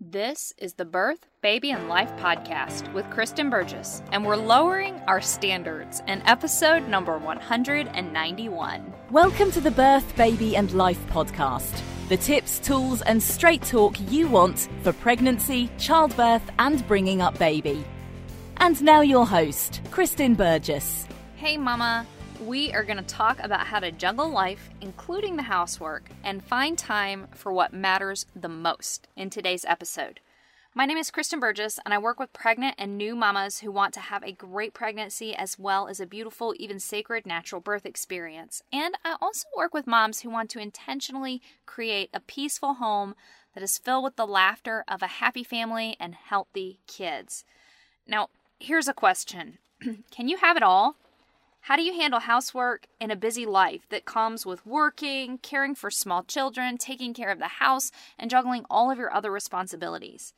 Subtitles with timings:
[0.00, 5.20] This is the Birth, Baby, and Life podcast with Kristen Burgess, and we're lowering our
[5.20, 8.94] standards in episode number 191.
[9.10, 11.82] Welcome to the Birth, Baby, and Life podcast.
[12.08, 17.84] The tips, tools, and straight talk you want for pregnancy, childbirth, and bringing up baby.
[18.58, 21.08] And now, your host, Kristen Burgess.
[21.34, 22.06] Hey, Mama.
[22.44, 26.78] We are going to talk about how to juggle life, including the housework, and find
[26.78, 30.20] time for what matters the most in today's episode.
[30.72, 33.92] My name is Kristen Burgess, and I work with pregnant and new mamas who want
[33.94, 38.62] to have a great pregnancy as well as a beautiful, even sacred natural birth experience.
[38.72, 43.16] And I also work with moms who want to intentionally create a peaceful home
[43.54, 47.44] that is filled with the laughter of a happy family and healthy kids.
[48.06, 48.28] Now,
[48.60, 49.58] here's a question
[50.12, 50.94] Can you have it all?
[51.62, 55.90] How do you handle housework in a busy life that comes with working, caring for
[55.90, 60.32] small children, taking care of the house, and juggling all of your other responsibilities?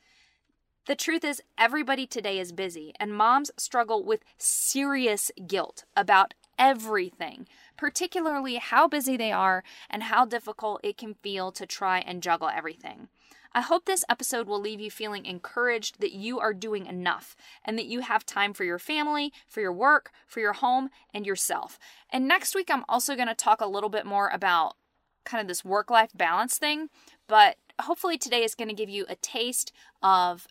[0.86, 7.46] The truth is, everybody today is busy, and moms struggle with serious guilt about everything,
[7.76, 12.48] particularly how busy they are and how difficult it can feel to try and juggle
[12.48, 13.08] everything.
[13.52, 17.34] I hope this episode will leave you feeling encouraged that you are doing enough
[17.64, 21.26] and that you have time for your family, for your work, for your home, and
[21.26, 21.78] yourself.
[22.10, 24.76] And next week, I'm also going to talk a little bit more about
[25.24, 26.90] kind of this work life balance thing,
[27.26, 30.46] but hopefully, today is going to give you a taste of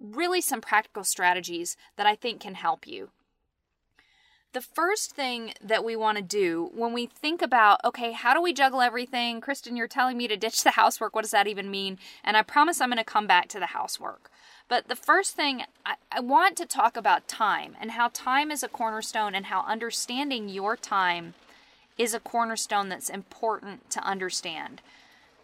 [0.00, 3.10] really some practical strategies that I think can help you.
[4.54, 8.40] The first thing that we want to do when we think about, okay, how do
[8.40, 9.42] we juggle everything?
[9.42, 11.14] Kristen, you're telling me to ditch the housework.
[11.14, 11.98] What does that even mean?
[12.24, 14.30] And I promise I'm going to come back to the housework.
[14.68, 18.62] But the first thing, I, I, want to talk about time and how time is
[18.62, 21.32] a cornerstone and how understanding your time
[21.96, 24.82] is a cornerstone that's important to understand.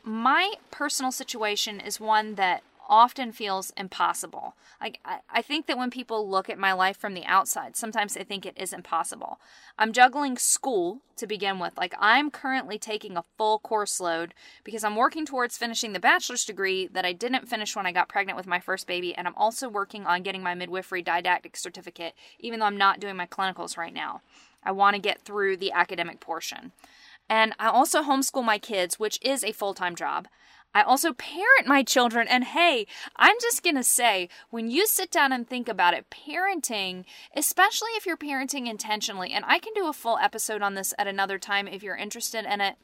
[0.02, 4.54] My personal situation is one that often feels impossible.
[4.80, 8.24] Like I, think that when people look at my life from the outside, sometimes they
[8.24, 9.40] think it is impossible.
[9.78, 11.77] I'm juggling school to begin with.
[11.77, 14.34] Like I'm currently taking a full course load
[14.64, 18.08] because I'm working towards finishing the bachelor's degree that I didn't finish when I got
[18.08, 22.14] pregnant with my first baby, and I'm also working on getting my midwifery didactic certificate,
[22.39, 24.20] even though I'm not doing my clinicals right now.
[24.62, 26.72] I want to get through the academic portion.
[27.28, 30.28] And I also homeschool my kids, which is a full time job.
[30.74, 32.27] I also parent my children.
[32.29, 32.86] And hey,
[33.17, 37.05] I'm just going to say, when you sit down and think about it, parenting,
[37.36, 41.07] especially if you're parenting intentionally, and I can do a full episode on this at
[41.07, 42.77] another time if you're interested in it.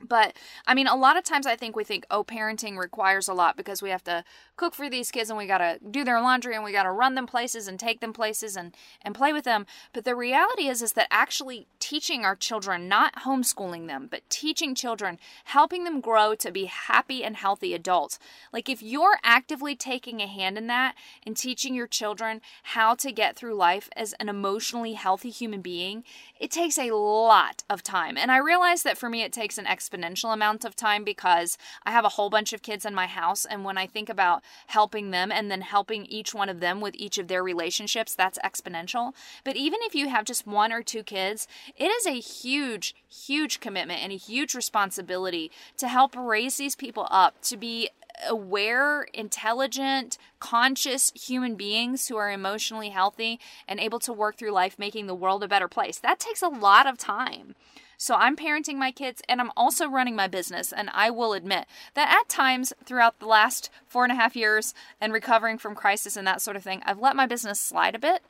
[0.00, 0.36] But
[0.66, 3.56] I mean, a lot of times I think we think, oh, parenting requires a lot
[3.56, 4.24] because we have to
[4.56, 6.92] cook for these kids and we got to do their laundry and we got to
[6.92, 9.66] run them places and take them places and, and play with them.
[9.92, 14.74] But the reality is, is that actually teaching our children, not homeschooling them, but teaching
[14.74, 18.20] children, helping them grow to be happy and healthy adults.
[18.52, 20.94] Like if you're actively taking a hand in that
[21.26, 26.04] and teaching your children how to get through life as an emotionally healthy human being,
[26.38, 28.16] it takes a lot of time.
[28.16, 31.90] And I realize that for me, it takes an exponential amount of time because I
[31.92, 33.44] have a whole bunch of kids in my house.
[33.44, 36.94] And when I think about helping them and then helping each one of them with
[36.96, 39.12] each of their relationships, that's exponential.
[39.44, 43.60] But even if you have just one or two kids, it is a huge, huge
[43.60, 47.90] commitment and a huge responsibility to help raise these people up to be
[48.26, 54.78] aware, intelligent, conscious human beings who are emotionally healthy and able to work through life
[54.78, 55.98] making the world a better place.
[55.98, 57.54] That takes a lot of time.
[58.00, 60.72] So I'm parenting my kids and I'm also running my business.
[60.72, 64.72] And I will admit that at times throughout the last four and a half years
[65.00, 67.98] and recovering from crisis and that sort of thing, I've let my business slide a
[67.98, 68.22] bit.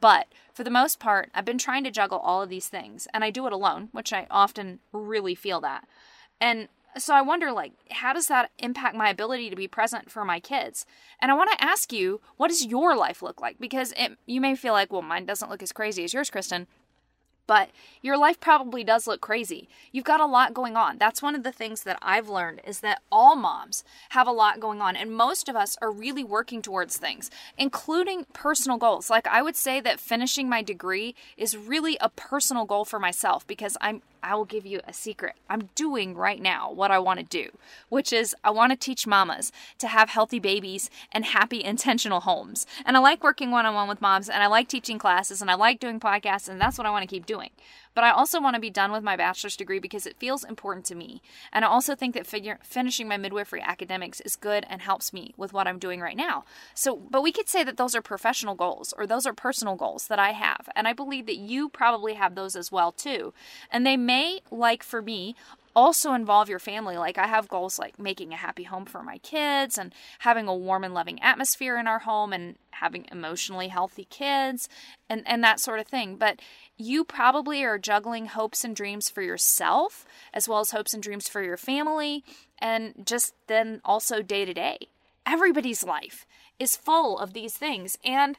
[0.00, 3.24] But for the most part, I've been trying to juggle all of these things and
[3.24, 5.88] I do it alone, which I often really feel that.
[6.40, 10.24] And so I wonder like how does that impact my ability to be present for
[10.24, 10.86] my kids?
[11.20, 13.58] And I want to ask you, what does your life look like?
[13.58, 16.66] Because it, you may feel like, well, mine doesn't look as crazy as yours, Kristen
[17.48, 17.70] but
[18.02, 19.68] your life probably does look crazy.
[19.90, 20.98] You've got a lot going on.
[20.98, 24.60] That's one of the things that I've learned is that all moms have a lot
[24.60, 29.10] going on and most of us are really working towards things, including personal goals.
[29.10, 33.46] Like I would say that finishing my degree is really a personal goal for myself
[33.46, 35.36] because I'm I will give you a secret.
[35.48, 37.50] I'm doing right now what I want to do,
[37.88, 42.66] which is I want to teach mamas to have healthy babies and happy, intentional homes.
[42.84, 45.48] And I like working one on one with moms, and I like teaching classes, and
[45.52, 47.50] I like doing podcasts, and that's what I want to keep doing doing.
[47.94, 50.86] But I also want to be done with my bachelor's degree because it feels important
[50.86, 51.20] to me.
[51.52, 55.34] And I also think that figure, finishing my midwifery academics is good and helps me
[55.36, 56.44] with what I'm doing right now.
[56.74, 60.06] So, but we could say that those are professional goals or those are personal goals
[60.06, 60.68] that I have.
[60.76, 63.32] And I believe that you probably have those as well too.
[63.70, 65.34] And they may, like for me,
[65.78, 66.96] also involve your family.
[66.96, 70.54] Like I have goals like making a happy home for my kids and having a
[70.54, 74.68] warm and loving atmosphere in our home and having emotionally healthy kids
[75.08, 76.16] and and that sort of thing.
[76.16, 76.40] But
[76.76, 80.04] you probably are juggling hopes and dreams for yourself
[80.34, 82.24] as well as hopes and dreams for your family
[82.58, 84.88] and just then also day to day.
[85.24, 86.26] Everybody's life
[86.58, 88.36] is full of these things and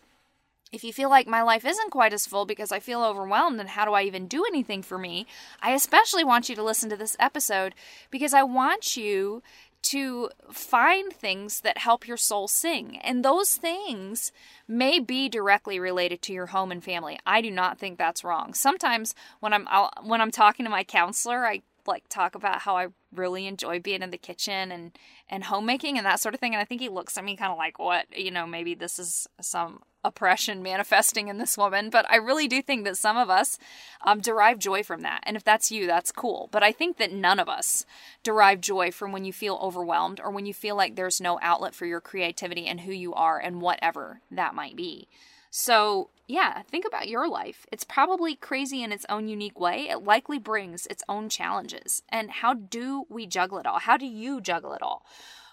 [0.71, 3.69] if you feel like my life isn't quite as full because I feel overwhelmed and
[3.69, 5.25] how do I even do anything for me,
[5.62, 7.74] I especially want you to listen to this episode
[8.12, 9.42] because I want you
[9.81, 12.98] to find things that help your soul sing.
[12.98, 14.31] And those things
[14.68, 17.18] may be directly related to your home and family.
[17.25, 18.54] I do not think that's wrong.
[18.54, 22.75] Sometimes when I'm I'll, when I'm talking to my counselor, I like talk about how
[22.75, 24.92] I really enjoy being in the kitchen and
[25.30, 27.51] and homemaking and that sort of thing and I think he looks at me kind
[27.51, 32.06] of like what, you know, maybe this is some oppression manifesting in this woman, but
[32.10, 33.57] I really do think that some of us
[34.06, 35.22] um, derive joy from that.
[35.24, 36.50] And if that's you, that's cool.
[36.51, 37.86] But I think that none of us
[38.24, 41.75] derive joy from when you feel overwhelmed or when you feel like there's no outlet
[41.75, 45.07] for your creativity and who you are and whatever that might be.
[45.51, 47.66] So, yeah, think about your life.
[47.72, 49.90] It's probably crazy in its own unique way.
[49.90, 52.04] It likely brings its own challenges.
[52.10, 53.80] And how do we juggle it all?
[53.80, 55.04] How do you juggle it all?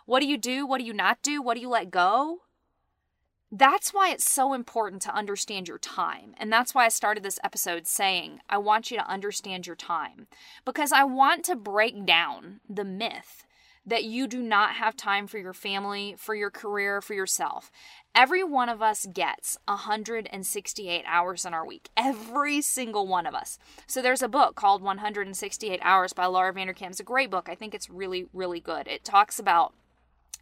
[0.04, 0.66] What do you do?
[0.66, 1.42] What do you not do?
[1.42, 2.42] What do you let go?
[3.52, 6.34] That's why it's so important to understand your time.
[6.36, 10.26] And that's why I started this episode saying, I want you to understand your time.
[10.64, 13.44] Because I want to break down the myth
[13.86, 17.70] that you do not have time for your family, for your career, for yourself.
[18.16, 21.88] Every one of us gets 168 hours in our week.
[21.96, 23.60] Every single one of us.
[23.86, 26.90] So there's a book called 168 Hours by Laura Vanderkam.
[26.90, 27.48] It's a great book.
[27.48, 28.88] I think it's really, really good.
[28.88, 29.72] It talks about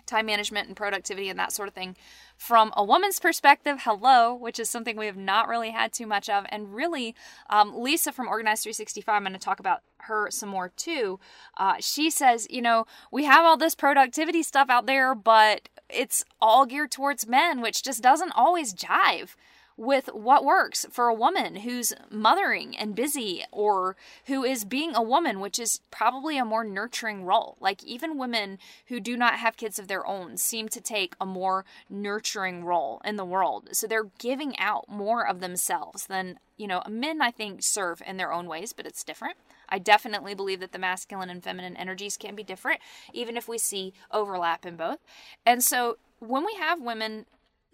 [0.07, 1.97] time management and productivity and that sort of thing.
[2.37, 6.29] From a woman's perspective hello which is something we have not really had too much
[6.29, 6.45] of.
[6.49, 7.15] And really
[7.51, 11.19] um, lisa from organize 365 i'm going to talk about her some more too.
[11.57, 16.25] Uh, she says you know we have all this productivity stuff out there but it's
[16.41, 19.35] all geared towards men which just doesn't always jive
[19.77, 25.03] with what works for a woman who's mothering and busy or who is being a
[25.03, 27.57] woman, which is probably a more nurturing role.
[27.61, 31.27] Like, even women who do not have kids of their own seem to take a
[31.27, 33.69] more nurturing role in the world.
[33.73, 38.17] So they're giving out more of themselves than, you know, men, I think, serve in
[38.17, 39.37] their own ways, but it's different.
[39.69, 42.81] I definitely believe that the masculine and feminine energies can be different,
[43.13, 44.99] even if we see overlap in both.
[45.45, 47.27] And so when we have women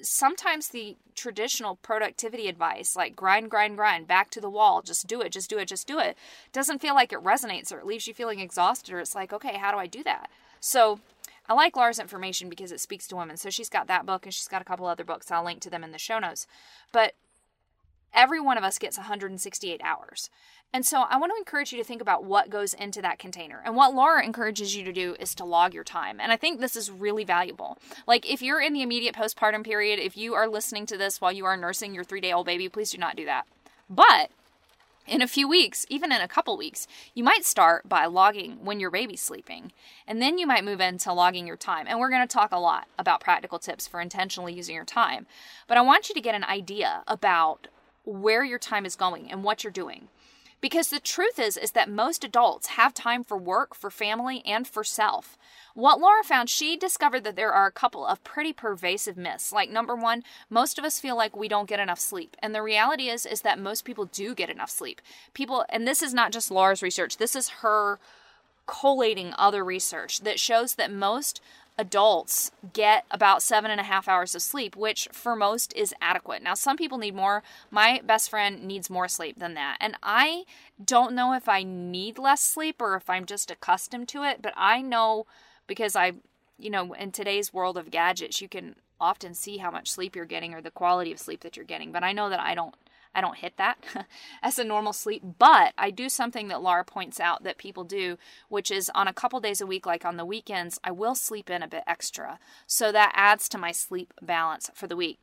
[0.02, 5.20] sometimes the traditional productivity advice, like grind, grind, grind, back to the wall, just do
[5.20, 6.16] it, just do it, just do it,
[6.52, 9.56] doesn't feel like it resonates or it leaves you feeling exhausted or it's like, okay,
[9.56, 10.30] how do I do that?
[10.60, 11.00] So
[11.48, 13.36] I like Laura's information because it speaks to women.
[13.36, 15.30] So she's got that book and she's got a couple other books.
[15.30, 16.46] I'll link to them in the show notes.
[16.92, 17.14] But
[18.14, 20.30] every one of us gets 168 hours.
[20.72, 23.60] And so I want to encourage you to think about what goes into that container.
[23.64, 26.20] And what Laura encourages you to do is to log your time.
[26.20, 27.76] And I think this is really valuable.
[28.06, 31.32] Like if you're in the immediate postpartum period, if you are listening to this while
[31.32, 33.46] you are nursing your three day old baby, please do not do that.
[33.88, 34.30] But
[35.08, 38.78] in a few weeks, even in a couple weeks, you might start by logging when
[38.78, 39.72] your baby's sleeping.
[40.06, 41.86] And then you might move into logging your time.
[41.88, 45.26] And we're going to talk a lot about practical tips for intentionally using your time.
[45.66, 47.66] But I want you to get an idea about
[48.10, 50.08] where your time is going and what you're doing.
[50.60, 54.68] Because the truth is is that most adults have time for work, for family, and
[54.68, 55.38] for self.
[55.74, 59.52] What Laura found, she discovered that there are a couple of pretty pervasive myths.
[59.52, 62.36] Like number 1, most of us feel like we don't get enough sleep.
[62.40, 65.00] And the reality is is that most people do get enough sleep.
[65.32, 67.16] People and this is not just Laura's research.
[67.16, 67.98] This is her
[68.66, 71.40] collating other research that shows that most
[71.80, 76.42] adults get about seven and a half hours of sleep, which for most is adequate.
[76.42, 77.42] Now, some people need more.
[77.70, 79.78] My best friend needs more sleep than that.
[79.80, 80.44] And I
[80.84, 84.52] don't know if I need less sleep or if I'm just accustomed to it, but
[84.56, 85.24] I know
[85.66, 86.12] because I,
[86.58, 90.26] you know, in today's world of gadgets, you can often see how much sleep you're
[90.26, 91.92] getting or the quality of sleep that you're getting.
[91.92, 92.74] But I know that I don't
[93.14, 93.78] I don't hit that
[94.42, 98.18] as a normal sleep, but I do something that Laura points out that people do,
[98.48, 101.50] which is on a couple days a week, like on the weekends, I will sleep
[101.50, 102.38] in a bit extra.
[102.66, 105.18] So that adds to my sleep balance for the week.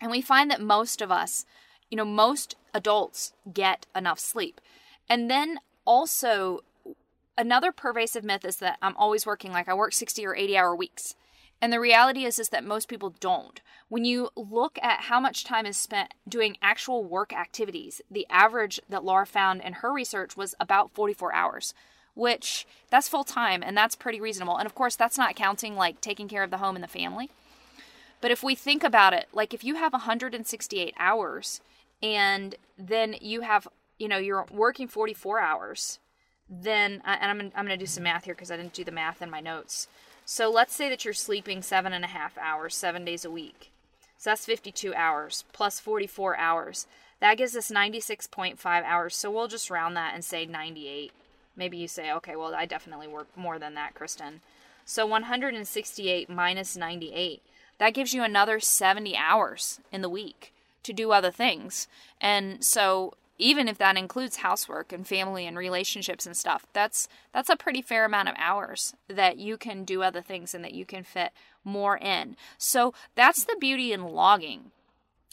[0.00, 1.44] And we find that most of us,
[1.90, 4.60] you know, most adults get enough sleep.
[5.08, 6.60] And then also,
[7.36, 10.76] another pervasive myth is that I'm always working like I work 60 or 80 hour
[10.76, 11.16] weeks.
[11.62, 13.60] And the reality is is that most people don't.
[13.88, 18.80] When you look at how much time is spent doing actual work activities, the average
[18.88, 21.74] that Laura found in her research was about 44 hours,
[22.14, 24.56] which that's full time and that's pretty reasonable.
[24.56, 27.30] And of course, that's not counting like taking care of the home and the family.
[28.20, 31.60] But if we think about it, like if you have 168 hours
[32.02, 35.98] and then you have, you know, you're working 44 hours,
[36.48, 38.90] then, and I'm, I'm going to do some math here because I didn't do the
[38.90, 39.88] math in my notes.
[40.32, 43.72] So let's say that you're sleeping seven and a half hours, seven days a week.
[44.16, 46.86] So that's 52 hours plus 44 hours.
[47.18, 49.16] That gives us 96.5 hours.
[49.16, 51.10] So we'll just round that and say 98.
[51.56, 54.40] Maybe you say, okay, well, I definitely work more than that, Kristen.
[54.84, 57.42] So 168 minus 98
[57.78, 61.88] that gives you another 70 hours in the week to do other things.
[62.20, 67.48] And so even if that includes housework and family and relationships and stuff, that's that's
[67.48, 70.84] a pretty fair amount of hours that you can do other things and that you
[70.84, 71.32] can fit
[71.64, 72.36] more in.
[72.58, 74.70] So that's the beauty in logging.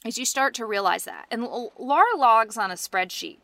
[0.06, 1.26] Is you start to realize that.
[1.32, 3.40] And Laura logs on a spreadsheet.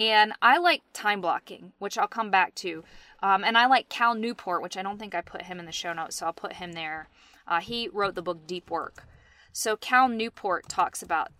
[0.00, 2.84] And I like time blocking, which I'll come back to.
[3.20, 5.72] Um, and I like Cal Newport, which I don't think I put him in the
[5.72, 7.08] show notes, so I'll put him there.
[7.48, 9.04] Uh, he wrote the book Deep Work.
[9.52, 11.32] So Cal Newport talks about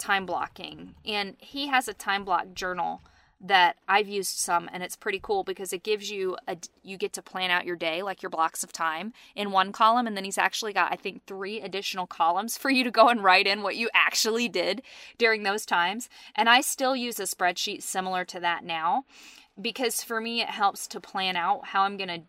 [0.00, 3.02] time blocking, and he has a time block journal
[3.42, 7.14] that I've used some and it's pretty cool because it gives you a you get
[7.14, 10.06] to plan out your day like your blocks of time in one column.
[10.06, 13.24] And then he's actually got I think 3 additional columns for you to go and
[13.24, 14.82] write in what you actually did
[15.16, 16.10] during those times.
[16.34, 19.04] And I still use a spreadsheet similar to that now
[19.58, 22.22] because for me it helps to plan out how I'm going to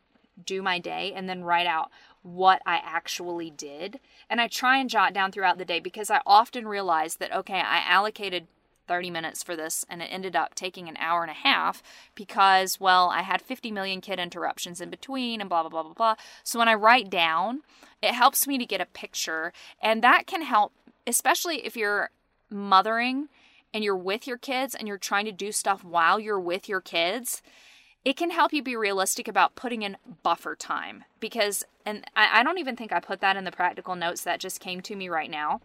[0.45, 1.91] do my day and then write out
[2.23, 3.99] what I actually did.
[4.29, 7.59] And I try and jot down throughout the day because I often realize that, okay,
[7.59, 8.47] I allocated
[8.87, 11.81] 30 minutes for this and it ended up taking an hour and a half
[12.13, 15.93] because, well, I had 50 million kid interruptions in between and blah, blah, blah, blah,
[15.93, 16.15] blah.
[16.43, 17.61] So when I write down,
[18.01, 19.53] it helps me to get a picture.
[19.81, 20.73] And that can help,
[21.07, 22.09] especially if you're
[22.49, 23.29] mothering
[23.73, 26.81] and you're with your kids and you're trying to do stuff while you're with your
[26.81, 27.41] kids
[28.03, 32.43] it can help you be realistic about putting in buffer time because and I, I,
[32.43, 35.09] don't even think i put that in the practical notes that just came to me
[35.09, 35.61] right now.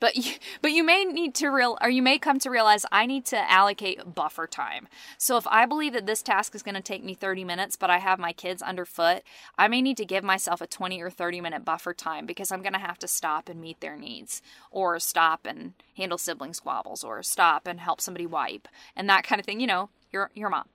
[0.00, 3.06] But you, but you may need to real or you may come to realize i
[3.06, 4.88] need to allocate buffer time.
[5.18, 7.90] So if i believe that this task is going to take me 30 minutes but
[7.90, 9.22] i have my kids underfoot
[9.58, 12.62] i may need to give myself a 20 or 30 minute buffer time because i'm
[12.62, 17.04] going to have to stop and meet their needs or stop and handle sibling squabbles
[17.04, 20.50] or stop and help somebody wipe and that kind of thing you know your your
[20.50, 20.66] mom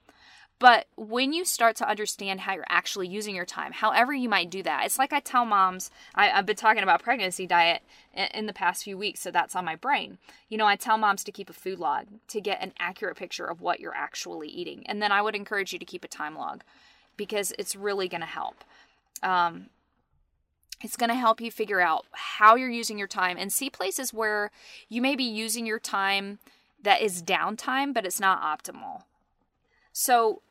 [0.60, 4.50] but when you start to understand how you're actually using your time, however you might
[4.50, 7.84] do that, it's like I tell moms, I, have been talking about pregnancy diet
[8.14, 10.18] in, in the past few weeks, so that's on my brain.
[10.50, 13.46] You know, I tell moms to keep a food log to get an accurate picture
[13.46, 14.84] of what you're actually eating.
[14.88, 16.64] And then I would encourage you to keep a time log
[17.18, 18.64] because it's really going to help.
[19.22, 19.68] Um,
[20.82, 24.14] it's going to help you figure out how you're using your time and see places
[24.14, 24.52] where
[24.90, 26.40] you may be using your time
[26.82, 29.04] that is downtime, but it's not optimal.
[29.92, 30.44] So,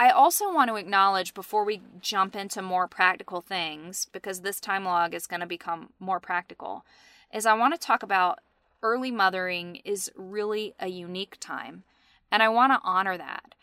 [0.00, 4.84] I also want to acknowledge before we jump into more practical things, because this time
[4.84, 6.84] log is going to become more practical,
[7.34, 8.38] is I want to talk about
[8.82, 11.82] early mothering is really a unique time.
[12.30, 13.54] And I want to honor that.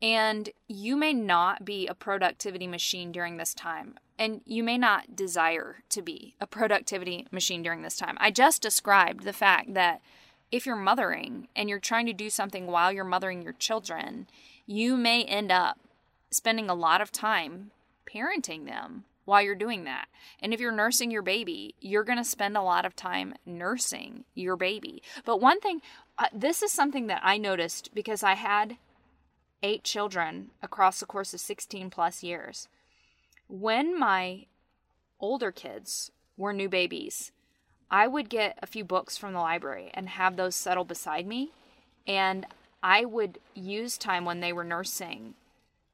[0.00, 3.96] And you may not be a productivity machine during this time.
[4.18, 8.16] And you may not desire to be a productivity machine during this time.
[8.18, 10.00] I just described the fact that
[10.50, 14.26] if you're mothering and you're trying to do something while you're mothering your children,
[14.72, 15.78] you may end up
[16.30, 17.70] spending a lot of time
[18.10, 20.08] parenting them while you're doing that.
[20.40, 24.24] And if you're nursing your baby, you're going to spend a lot of time nursing
[24.34, 25.02] your baby.
[25.26, 25.82] But one thing,
[26.18, 28.78] uh, this is something that I noticed because I had
[29.62, 32.68] eight children across the course of 16 plus years.
[33.48, 34.46] When my
[35.20, 37.30] older kids were new babies,
[37.90, 41.50] I would get a few books from the library and have those settle beside me.
[42.06, 42.46] And
[42.82, 45.34] I would use time when they were nursing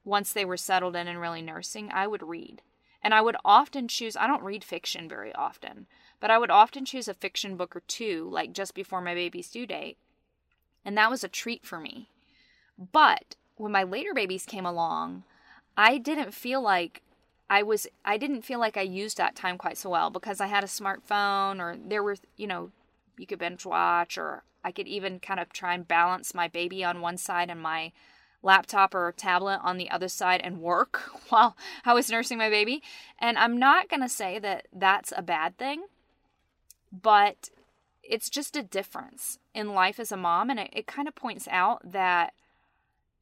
[0.08, 2.62] once they were settled in and really nursing, I would read.
[3.02, 5.86] And I would often choose, I don't read fiction very often,
[6.18, 9.50] but I would often choose a fiction book or two, like just before my baby's
[9.50, 9.98] due date.
[10.84, 12.08] And that was a treat for me.
[12.92, 15.24] But when my later babies came along,
[15.76, 17.02] I didn't feel like
[17.50, 20.46] I was, I didn't feel like I used that time quite so well because I
[20.46, 22.70] had a smartphone or there were, you know,
[23.16, 26.84] you could binge watch or I could even kind of try and balance my baby
[26.84, 27.90] on one side and my
[28.42, 31.56] laptop or tablet on the other side and work while
[31.86, 32.82] I was nursing my baby.
[33.18, 35.84] And I'm not going to say that that's a bad thing,
[36.92, 37.48] but
[38.02, 40.50] it's just a difference in life as a mom.
[40.50, 42.34] And it, it kind of points out that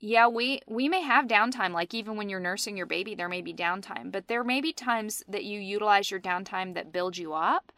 [0.01, 3.41] yeah, we we may have downtime like even when you're nursing your baby there may
[3.41, 7.35] be downtime, but there may be times that you utilize your downtime that build you
[7.35, 7.73] up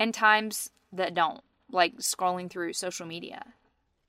[0.00, 1.42] and times that don't,
[1.74, 3.54] like scrolling through social media.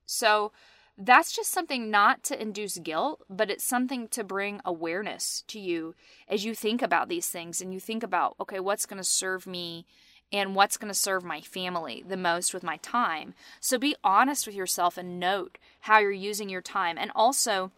[0.05, 0.51] So
[0.98, 5.93] that's just something not to induce guilt, but it's something to bring awareness to you
[6.29, 9.45] as you think about these things and you think about, okay, what's going to serve
[9.45, 9.86] me
[10.31, 13.34] and what's going to serve my family the most with my time.
[13.60, 16.98] So be honest with yourself and note how you're using your time.
[16.98, 17.72] And also,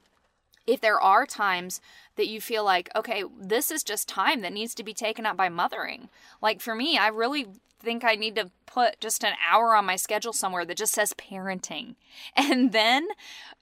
[0.68, 1.82] if there are times
[2.18, 5.38] that you feel like, okay, this is just time that needs to be taken up
[5.38, 6.10] by mothering.
[6.42, 7.48] Like for me, I really
[7.80, 11.14] think I need to put just an hour on my schedule somewhere that just says
[11.14, 11.96] parenting.
[12.36, 13.10] And then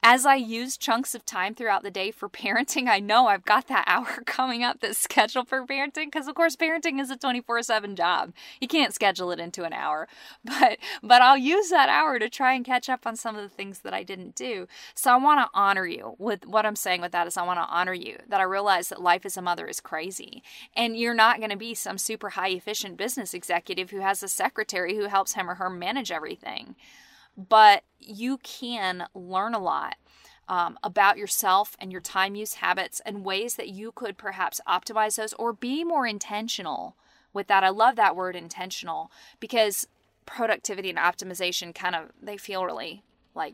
[0.02, 3.68] as I use chunks of time throughout the day for parenting, I know I've got
[3.68, 7.96] that hour coming up that's scheduled for parenting because of course parenting is a 24/7
[7.96, 8.34] job.
[8.62, 10.08] You can't schedule it into an hour.
[10.44, 13.50] But but I'll use that hour to try and catch up on some of the
[13.50, 14.68] things that I didn't do.
[14.94, 17.60] So I want to honor you with what I'm saying with that is I want
[17.60, 20.44] to honor you that I realize that life as a mother is crazy.
[20.76, 24.28] And you're not going to be some super high efficient business executive who has a
[24.28, 26.76] secretary who helps him or her manage everything.
[27.38, 29.96] But you can learn a lot
[30.48, 35.16] um, about yourself and your time use habits and ways that you could perhaps optimize
[35.16, 36.96] those or be more intentional
[37.34, 37.64] with that.
[37.64, 39.88] I love that word intentional because
[40.26, 43.04] productivity and optimization kind of they feel really
[43.36, 43.54] like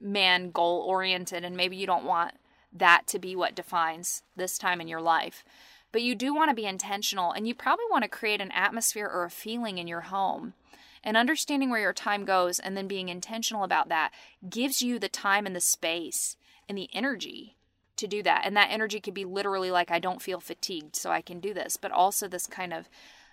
[0.00, 2.34] man goal oriented and maybe you don't want
[2.72, 5.44] that to be what defines this time in your life.
[5.90, 9.08] But you do want to be intentional and you probably want to create an atmosphere
[9.12, 10.54] or a feeling in your home
[11.02, 14.12] and understanding where your time goes and then being intentional about that
[14.48, 16.36] gives you the time and the space
[16.68, 17.56] and the energy
[17.96, 18.42] to do that.
[18.44, 21.52] And that energy could be literally like, I don't feel fatigued, so I can do
[21.52, 22.88] this, but also this kind of,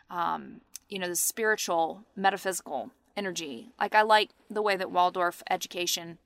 [0.09, 3.69] um, you know, the spiritual, metaphysical energy.
[3.79, 6.17] Like, I like the way that Waldorf education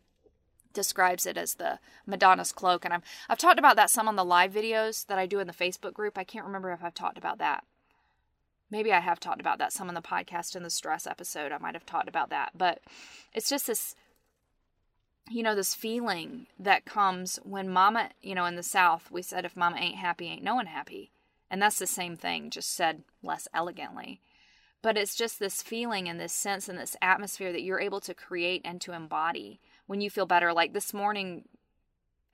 [0.79, 2.85] describes it as the Madonna's cloak.
[2.85, 5.47] And I'm, I've talked about that some on the live videos that I do in
[5.47, 6.17] the Facebook group.
[6.17, 7.63] I can't remember if I've talked about that
[8.71, 11.51] maybe I have talked about that some in the podcast in the stress episode.
[11.51, 12.79] I might have talked about that, but
[13.33, 13.95] it's just this
[15.29, 19.45] you know this feeling that comes when mama you know in the south we said
[19.45, 21.11] if mama ain't happy ain't no one happy
[21.51, 24.19] and that's the same thing just said less elegantly
[24.81, 28.15] but it's just this feeling and this sense and this atmosphere that you're able to
[28.15, 31.45] create and to embody when you feel better like this morning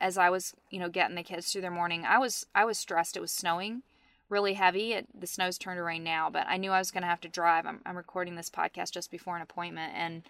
[0.02, 2.78] as i was you know getting the kids through their morning i was i was
[2.78, 3.82] stressed it was snowing
[4.30, 4.94] really heavy.
[4.94, 7.22] It, the snow's turned to rain now, but I knew I was going to have
[7.22, 7.66] to drive.
[7.66, 10.24] I'm, I'm recording this podcast just before an appointment, and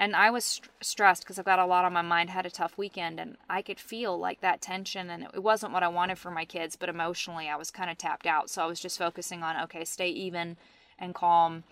[0.00, 2.30] and I was st- stressed because I've got a lot on my mind.
[2.30, 5.82] Had a tough weekend, and I could feel like that tension, and it, wasn't what
[5.82, 6.76] I wanted for my kids.
[6.76, 8.50] But emotionally, I was kind of tapped out.
[8.50, 10.56] So I was just focusing on okay, stay even
[10.98, 11.64] and calm,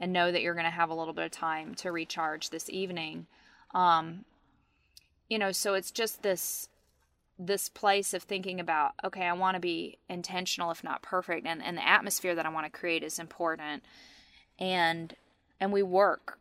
[0.00, 2.68] and know that you're going to have a little bit of time to recharge this
[2.70, 3.26] evening.
[3.74, 4.24] Um,
[5.32, 6.68] you know, so it's just this
[7.38, 11.60] this place of thinking about okay i want to be intentional if not perfect and,
[11.62, 13.82] and the atmosphere that i want to create is important.
[14.58, 15.16] And
[15.58, 16.38] and we work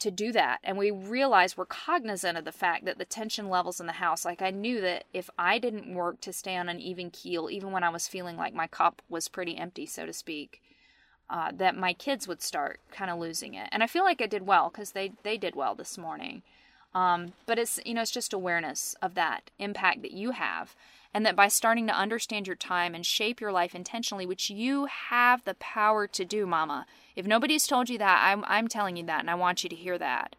[0.00, 3.80] to do that and we realize we're cognizant of the fact that the tension levels
[3.80, 6.80] in the house like i knew that if i didn't work to stay on an
[6.80, 10.12] even keel even when i was feeling like my cup was pretty empty so to
[10.12, 10.60] speak
[11.30, 13.68] uh, that my kids would start kind of losing it.
[13.72, 16.42] And i feel like i did well because they they did well this morning
[16.96, 20.74] um, but it's you know it's just awareness of that impact that you have,
[21.12, 24.86] and that by starting to understand your time and shape your life intentionally, which you
[24.86, 26.86] have the power to do, Mama.
[27.14, 29.76] If nobody's told you that, I'm I'm telling you that, and I want you to
[29.76, 30.36] hear that.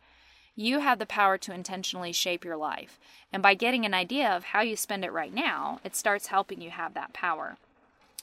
[0.56, 2.98] You have the power to intentionally shape your life,
[3.32, 6.60] and by getting an idea of how you spend it right now, it starts helping
[6.60, 7.58] you have that power.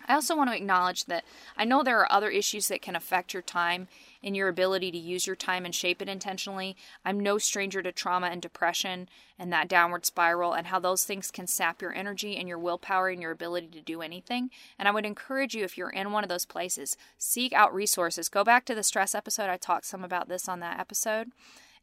[0.08, 1.24] I also want to acknowledge that
[1.56, 3.86] I know there are other issues that can affect your time
[4.24, 6.74] in your ability to use your time and shape it intentionally.
[7.04, 11.30] I'm no stranger to trauma and depression and that downward spiral and how those things
[11.30, 14.48] can sap your energy and your willpower and your ability to do anything.
[14.78, 18.30] And I would encourage you, if you're in one of those places, seek out resources.
[18.30, 19.50] Go back to the stress episode.
[19.50, 21.28] I talked some about this on that episode.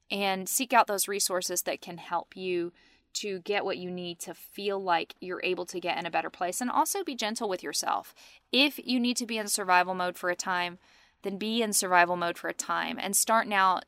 [0.09, 2.73] And seek out those resources that can help you
[3.13, 6.29] to get what you need to feel like you're able to get in a better
[6.29, 8.15] place and also be gentle with yourself.
[8.51, 10.79] If you need to be in survival mode for a time,
[11.23, 13.81] then be in survival mode for a time and start now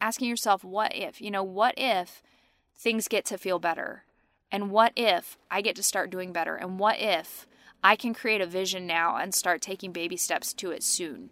[0.00, 1.20] asking yourself, what if?
[1.20, 2.22] You know, what if
[2.76, 4.04] things get to feel better?
[4.50, 6.56] And what if I get to start doing better?
[6.56, 7.46] And what if
[7.82, 11.30] I can create a vision now and start taking baby steps to it soon?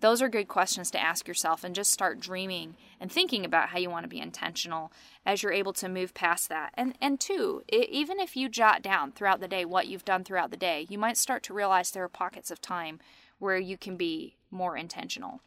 [0.00, 3.78] Those are good questions to ask yourself and just start dreaming and thinking about how
[3.78, 4.92] you want to be intentional
[5.26, 6.72] as you're able to move past that.
[6.74, 10.50] And and two, even if you jot down throughout the day what you've done throughout
[10.50, 12.98] the day, you might start to realize there are pockets of time
[13.38, 15.40] where you can be more intentional.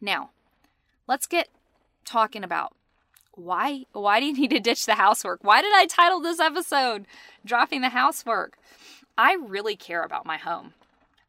[0.00, 0.30] Now,
[1.06, 1.48] let's get
[2.04, 2.74] talking about
[3.34, 5.40] why why do you need to ditch the housework?
[5.42, 7.06] Why did I title this episode
[7.44, 8.58] dropping the housework?
[9.16, 10.74] I really care about my home.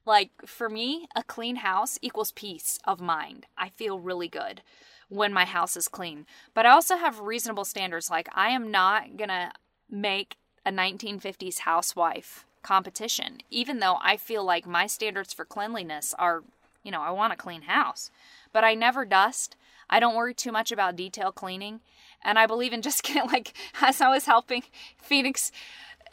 [0.06, 3.46] Like for me, a clean house equals peace of mind.
[3.58, 4.62] I feel really good
[5.10, 6.26] when my house is clean.
[6.54, 9.52] But I also have reasonable standards like I am not going to
[9.90, 16.44] make a 1950s housewife competition even though I feel like my standards for cleanliness are,
[16.84, 18.12] you know, I want a clean house.
[18.54, 19.56] But I never dust.
[19.89, 21.82] I don't worry too much about detail cleaning.
[22.24, 24.63] And I believe in just getting, like, as I was helping
[24.98, 25.52] Phoenix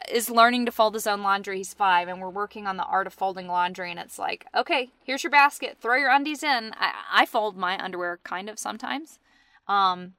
[0.09, 1.57] is learning to fold his own laundry.
[1.57, 3.91] He's five, and we're working on the art of folding laundry.
[3.91, 5.77] And it's like, okay, here's your basket.
[5.81, 6.73] Throw your undies in.
[6.77, 9.19] I, I fold my underwear kind of sometimes,
[9.67, 10.13] um,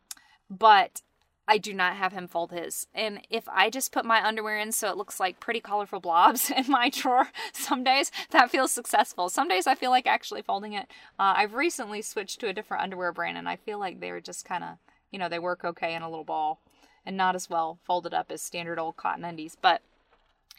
[0.51, 1.03] but
[1.51, 2.87] I do not have him fold his.
[2.95, 6.49] And if I just put my underwear in so it looks like pretty colorful blobs
[6.57, 9.29] in my drawer, some days that feels successful.
[9.29, 10.87] Some days I feel like actually folding it.
[11.19, 14.45] Uh, I've recently switched to a different underwear brand, and I feel like they're just
[14.45, 14.77] kind of,
[15.11, 16.61] you know, they work okay in a little ball
[17.05, 19.57] and not as well folded up as standard old cotton undies.
[19.61, 19.83] But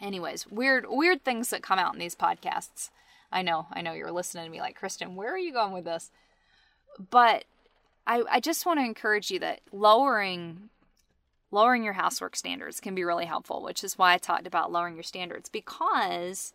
[0.01, 2.89] anyways, weird weird things that come out in these podcasts.
[3.31, 5.85] I know, I know you're listening to me like, Kristen, where are you going with
[5.85, 6.11] this?
[7.09, 7.45] But
[8.05, 10.69] I, I just want to encourage you that lowering
[11.51, 14.95] lowering your housework standards can be really helpful, which is why I talked about lowering
[14.95, 16.53] your standards because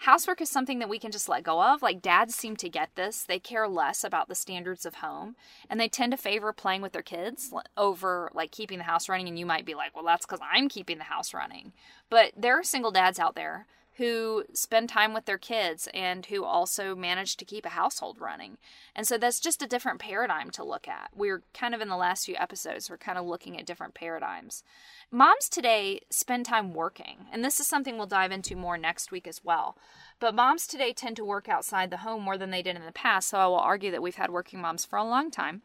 [0.00, 1.80] housework is something that we can just let go of.
[1.80, 3.22] Like dads seem to get this.
[3.22, 5.36] They care less about the standards of home
[5.70, 9.28] and they tend to favor playing with their kids over like keeping the house running.
[9.28, 11.72] And you might be like, well, that's because I'm keeping the house running.
[12.10, 16.44] But there are single dads out there who spend time with their kids and who
[16.44, 18.56] also manage to keep a household running.
[18.96, 21.10] And so that's just a different paradigm to look at.
[21.14, 24.64] We're kind of in the last few episodes, we're kind of looking at different paradigms.
[25.10, 29.26] Moms today spend time working, and this is something we'll dive into more next week
[29.26, 29.76] as well.
[30.20, 32.92] But moms today tend to work outside the home more than they did in the
[32.92, 35.62] past, so I will argue that we've had working moms for a long time.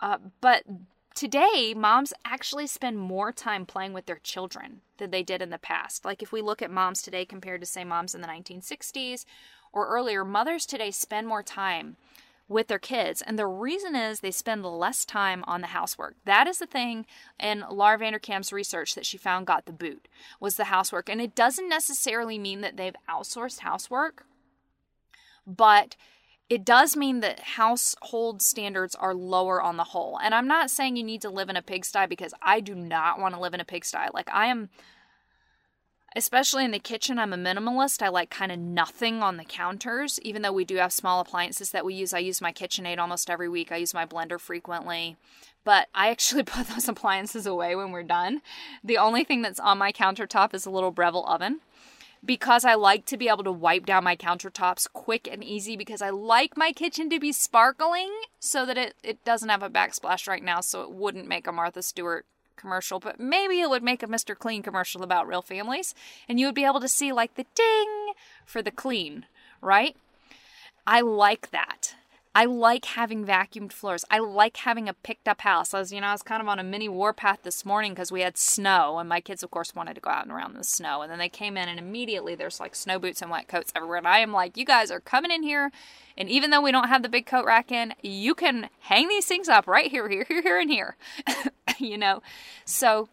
[0.00, 0.64] Uh, but
[1.14, 5.58] today, moms actually spend more time playing with their children than they did in the
[5.58, 6.04] past.
[6.04, 9.24] Like if we look at moms today compared to, say, moms in the 1960s
[9.72, 11.96] or earlier, mothers today spend more time
[12.48, 13.22] with their kids.
[13.22, 16.14] And the reason is they spend less time on the housework.
[16.24, 17.06] That is the thing
[17.40, 20.08] in Laura Vanderkam's research that she found got the boot
[20.40, 21.08] was the housework.
[21.08, 24.26] And it doesn't necessarily mean that they've outsourced housework,
[25.46, 25.96] but
[26.50, 30.18] it does mean that household standards are lower on the whole.
[30.22, 33.18] And I'm not saying you need to live in a pigsty because I do not
[33.18, 34.08] want to live in a pigsty.
[34.12, 34.68] Like I am
[36.16, 38.02] especially in the kitchen, I'm a minimalist.
[38.02, 41.70] I like kind of nothing on the counters, even though we do have small appliances
[41.70, 42.12] that we use.
[42.12, 43.72] I use my KitchenAid almost every week.
[43.72, 45.16] I use my blender frequently,
[45.64, 48.42] but I actually put those appliances away when we're done.
[48.82, 51.60] The only thing that's on my countertop is a little Breville oven
[52.24, 56.02] because I like to be able to wipe down my countertops quick and easy because
[56.02, 60.26] I like my kitchen to be sparkling so that it, it doesn't have a backsplash
[60.26, 64.02] right now, so it wouldn't make a Martha Stewart commercial, but maybe it would make
[64.02, 64.36] a Mr.
[64.36, 65.94] Clean commercial about real families,
[66.28, 68.12] and you would be able to see like the ding
[68.46, 69.26] for the clean,
[69.60, 69.96] right?
[70.86, 71.94] I like that.
[72.36, 74.04] I like having vacuumed floors.
[74.10, 75.72] I like having a picked up house.
[75.72, 78.10] I was, you know, I was kind of on a mini warpath this morning because
[78.10, 80.64] we had snow, and my kids, of course, wanted to go out and around the
[80.64, 81.02] snow.
[81.02, 83.98] And then they came in, and immediately there's like snow boots and wet coats everywhere.
[83.98, 85.70] And I am like, you guys are coming in here,
[86.18, 89.26] and even though we don't have the big coat rack in, you can hang these
[89.26, 90.96] things up right here, here, here, here, and here.
[91.78, 92.20] you know?
[92.64, 93.08] So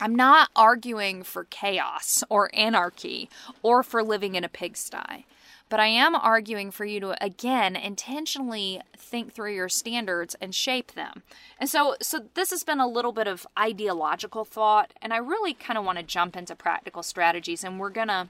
[0.00, 3.28] I'm not arguing for chaos or anarchy
[3.62, 5.26] or for living in a pigsty.
[5.68, 10.92] But I am arguing for you to again intentionally think through your standards and shape
[10.92, 11.22] them.
[11.58, 15.54] And so so this has been a little bit of ideological thought and I really
[15.54, 18.28] kind of want to jump into practical strategies and we're going to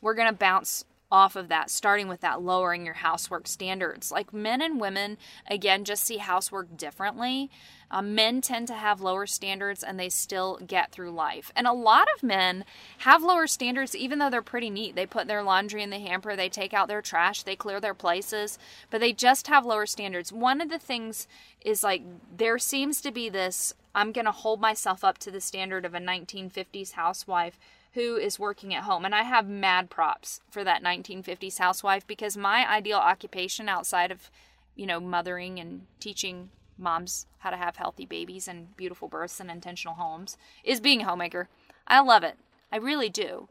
[0.00, 4.10] we're going to bounce off of that, starting with that lowering your housework standards.
[4.10, 5.16] Like men and women,
[5.48, 7.50] again, just see housework differently.
[7.94, 11.52] Uh, men tend to have lower standards and they still get through life.
[11.54, 12.64] And a lot of men
[12.98, 14.96] have lower standards even though they're pretty neat.
[14.96, 17.94] They put their laundry in the hamper, they take out their trash, they clear their
[17.94, 18.58] places,
[18.90, 20.32] but they just have lower standards.
[20.32, 21.28] One of the things
[21.64, 22.02] is like
[22.36, 25.94] there seems to be this I'm going to hold myself up to the standard of
[25.94, 27.60] a 1950s housewife
[27.92, 29.04] who is working at home.
[29.04, 34.32] And I have mad props for that 1950s housewife because my ideal occupation outside of,
[34.74, 39.50] you know, mothering and teaching moms how to have healthy babies and beautiful births and
[39.50, 41.48] intentional homes is being a homemaker.
[41.86, 42.36] I love it.
[42.72, 43.48] I really do.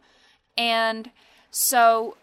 [0.57, 1.11] And
[1.51, 2.17] so,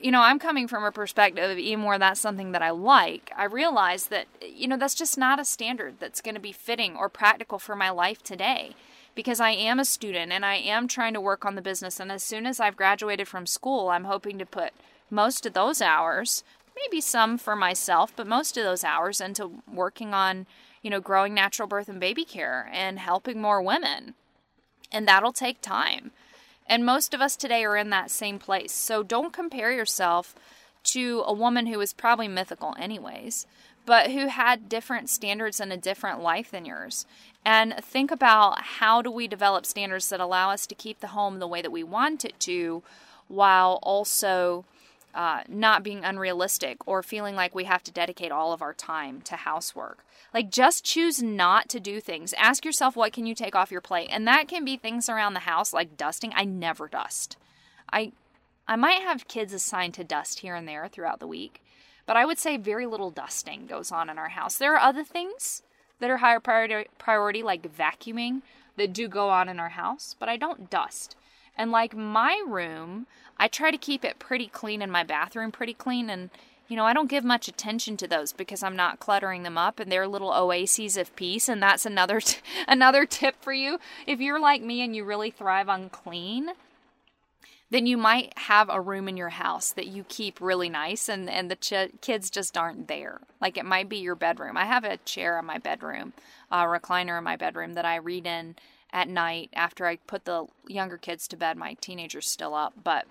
[0.00, 3.32] you know, I'm coming from a perspective of even more that's something that I like.
[3.36, 6.96] I realize that, you know, that's just not a standard that's going to be fitting
[6.96, 8.74] or practical for my life today
[9.14, 11.98] because I am a student and I am trying to work on the business.
[11.98, 14.72] And as soon as I've graduated from school, I'm hoping to put
[15.10, 16.44] most of those hours,
[16.76, 20.46] maybe some for myself, but most of those hours into working on,
[20.82, 24.14] you know, growing natural birth and baby care and helping more women.
[24.92, 26.12] And that'll take time.
[26.66, 28.72] And most of us today are in that same place.
[28.72, 30.34] So don't compare yourself
[30.84, 33.46] to a woman who is probably mythical, anyways,
[33.84, 37.06] but who had different standards and a different life than yours.
[37.44, 41.38] And think about how do we develop standards that allow us to keep the home
[41.38, 42.82] the way that we want it to
[43.28, 44.64] while also
[45.16, 49.22] uh, not being unrealistic or feeling like we have to dedicate all of our time
[49.22, 50.04] to housework.
[50.34, 52.34] Like just choose not to do things.
[52.34, 55.32] Ask yourself what can you take off your plate, and that can be things around
[55.32, 56.32] the house like dusting.
[56.36, 57.38] I never dust.
[57.90, 58.12] I
[58.68, 61.62] I might have kids assigned to dust here and there throughout the week,
[62.04, 64.58] but I would say very little dusting goes on in our house.
[64.58, 65.62] There are other things
[65.98, 68.42] that are higher priority, priority like vacuuming
[68.76, 71.16] that do go on in our house, but I don't dust.
[71.56, 73.06] And like my room,
[73.38, 76.30] I try to keep it pretty clean and my bathroom pretty clean and
[76.68, 79.78] you know, I don't give much attention to those because I'm not cluttering them up
[79.78, 83.78] and they're little oases of peace and that's another t- another tip for you.
[84.06, 86.50] If you're like me and you really thrive on clean,
[87.70, 91.28] then you might have a room in your house that you keep really nice and,
[91.28, 93.20] and the ch- kids just aren't there.
[93.40, 94.56] Like it might be your bedroom.
[94.56, 96.12] I have a chair in my bedroom,
[96.50, 98.56] a recliner in my bedroom that I read in
[98.92, 101.56] at night after I put the younger kids to bed.
[101.56, 103.06] My teenager's still up, but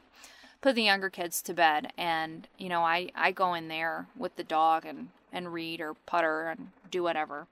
[0.61, 4.35] put the younger kids to bed and you know I, I go in there with
[4.35, 7.45] the dog and, and read or putter and do whatever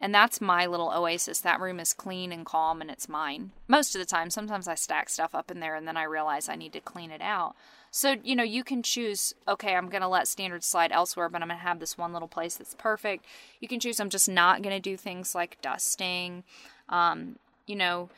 [0.00, 1.40] and that's my little oasis.
[1.40, 3.50] That room is clean and calm and it's mine.
[3.68, 6.48] Most of the time, sometimes I stack stuff up in there and then I realize
[6.48, 7.54] I need to clean it out.
[7.90, 11.42] So, you know, you can choose, okay, I'm going to let standards slide elsewhere, but
[11.42, 13.26] I'm going to have this one little place that's perfect.
[13.60, 16.44] You can choose, I'm just not going to do things like dusting,
[16.88, 17.36] um,
[17.70, 18.10] you know,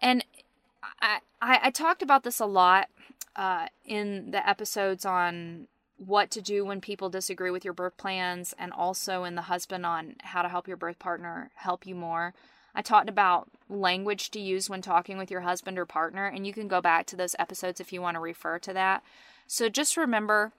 [0.00, 0.24] and
[1.00, 2.88] I, I, I talked about this a lot
[3.34, 8.54] uh, in the episodes on what to do when people disagree with your birth plans
[8.58, 12.34] and also in the husband on how to help your birth partner help you more.
[12.74, 16.52] I talked about language to use when talking with your husband or partner, and you
[16.52, 19.02] can go back to those episodes if you want to refer to that.
[19.46, 20.52] So just remember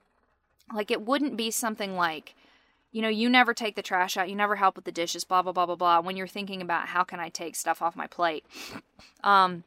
[0.73, 2.36] like, it wouldn't be something like,
[2.91, 5.41] you know, you never take the trash out, you never help with the dishes, blah,
[5.41, 8.08] blah, blah, blah, blah, when you're thinking about how can I take stuff off my
[8.08, 8.45] plate.
[9.23, 9.63] Um,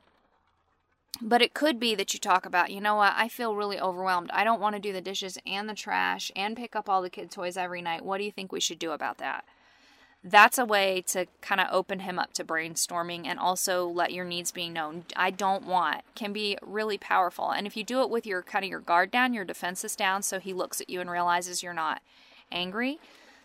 [1.22, 4.30] but it could be that you talk about, you know what, I feel really overwhelmed.
[4.32, 7.10] I don't want to do the dishes and the trash and pick up all the
[7.10, 8.04] kid toys every night.
[8.04, 9.44] What do you think we should do about that?
[10.26, 14.24] That's a way to kind of open him up to brainstorming and also let your
[14.24, 15.04] needs be known.
[15.14, 17.50] I don't want can be really powerful.
[17.50, 20.22] And if you do it with your kind of your guard down, your defenses down,
[20.22, 22.00] so he looks at you and realizes you're not
[22.54, 22.98] angry,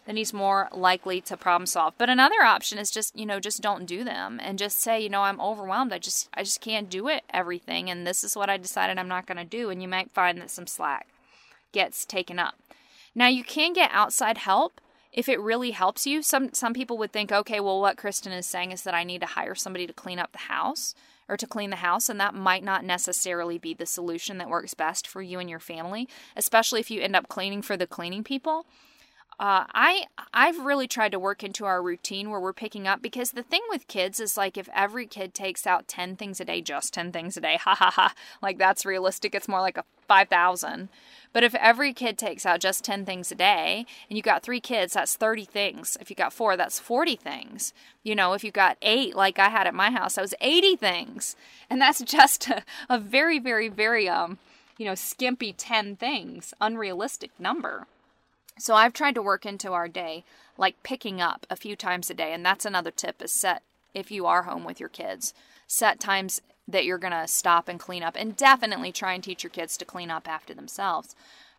[0.05, 1.93] then he's more likely to problem solve.
[1.97, 5.09] But another option is just, you know, just don't do them and just say, you
[5.09, 5.93] know, I'm overwhelmed.
[5.93, 9.07] I just I just can't do it everything and this is what I decided I'm
[9.07, 11.07] not going to do and you might find that some slack
[11.71, 12.55] gets taken up.
[13.13, 16.21] Now you can get outside help if it really helps you.
[16.21, 19.21] Some some people would think, okay, well what Kristen is saying is that I need
[19.21, 20.95] to hire somebody to clean up the house
[21.27, 24.73] or to clean the house, and that might not necessarily be the solution that works
[24.73, 28.23] best for you and your family, especially if you end up cleaning for the cleaning
[28.23, 28.65] people.
[29.39, 33.31] Uh, I I've really tried to work into our routine where we're picking up because
[33.31, 36.61] the thing with kids is like if every kid takes out ten things a day,
[36.61, 39.33] just ten things a day, ha ha ha, like that's realistic.
[39.33, 40.89] It's more like a five thousand.
[41.31, 44.59] But if every kid takes out just ten things a day, and you got three
[44.59, 45.97] kids, that's thirty things.
[46.01, 47.73] If you got four, that's forty things.
[48.03, 50.75] You know, if you got eight, like I had at my house, that was eighty
[50.75, 51.37] things,
[51.69, 54.37] and that's just a, a very very very um
[54.77, 57.87] you know skimpy ten things, unrealistic number.
[58.59, 60.25] So I've tried to work into our day
[60.57, 64.11] like picking up a few times a day and that's another tip is set if
[64.11, 65.33] you are home with your kids,
[65.65, 69.43] set times that you're going to stop and clean up and definitely try and teach
[69.43, 71.15] your kids to clean up after themselves.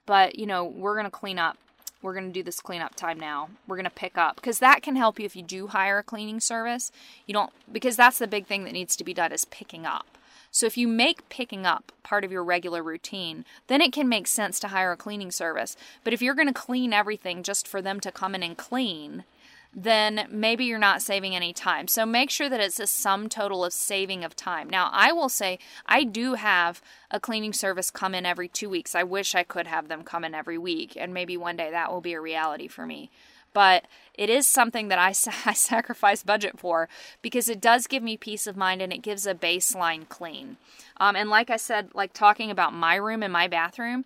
[0.06, 1.56] But, you know, we're going to clean up.
[2.02, 3.50] We're going to do this cleanup time now.
[3.66, 6.02] We're going to pick up because that can help you if you do hire a
[6.02, 6.92] cleaning service.
[7.26, 10.10] You don't because that's the big thing that needs to be done is picking up.
[10.50, 14.26] So if you make picking up part of your regular routine, then it can make
[14.26, 15.76] sense to hire a cleaning service.
[16.02, 19.24] But if you're going to clean everything just for them to come in and clean,
[19.72, 21.86] then maybe you're not saving any time.
[21.86, 24.68] So make sure that it's a sum total of saving of time.
[24.68, 28.96] Now, I will say I do have a cleaning service come in every two weeks.
[28.96, 31.92] I wish I could have them come in every week, and maybe one day that
[31.92, 33.10] will be a reality for me
[33.52, 33.84] but
[34.14, 35.08] it is something that I,
[35.46, 36.88] I sacrifice budget for
[37.22, 40.56] because it does give me peace of mind and it gives a baseline clean.
[40.98, 44.04] Um, and like I said, like talking about my room and my bathroom,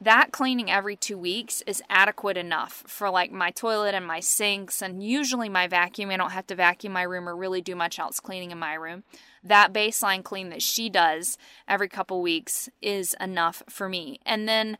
[0.00, 4.80] that cleaning every two weeks is adequate enough for like my toilet and my sinks
[4.80, 6.10] and usually my vacuum.
[6.10, 8.72] I don't have to vacuum my room or really do much else cleaning in my
[8.74, 9.04] room.
[9.44, 11.36] That baseline clean that she does
[11.68, 14.20] every couple weeks is enough for me.
[14.24, 14.78] And then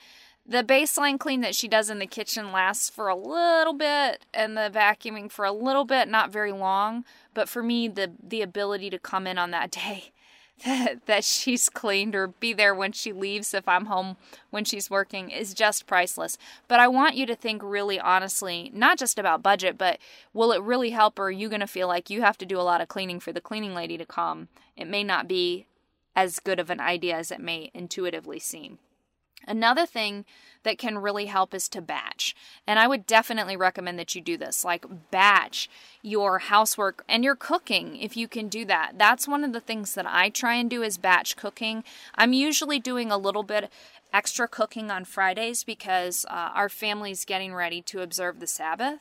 [0.50, 4.56] the baseline clean that she does in the kitchen lasts for a little bit and
[4.56, 7.04] the vacuuming for a little bit, not very long.
[7.34, 10.10] But for me, the the ability to come in on that day
[10.64, 14.16] that, that she's cleaned or be there when she leaves if I'm home
[14.50, 16.36] when she's working is just priceless.
[16.66, 19.98] But I want you to think really honestly, not just about budget, but
[20.34, 22.58] will it really help or are you going to feel like you have to do
[22.58, 24.48] a lot of cleaning for the cleaning lady to come?
[24.76, 25.66] It may not be
[26.16, 28.80] as good of an idea as it may intuitively seem.
[29.46, 30.24] Another thing
[30.62, 32.37] that can really help is to batch.
[32.66, 34.64] And I would definitely recommend that you do this.
[34.64, 35.68] Like, batch
[36.03, 38.92] your housework and your cooking if you can do that.
[38.96, 41.85] That's one of the things that I try and do is batch cooking.
[42.14, 43.70] I'm usually doing a little bit
[44.12, 48.98] extra cooking on Fridays because uh, our family's getting ready to observe the Sabbath.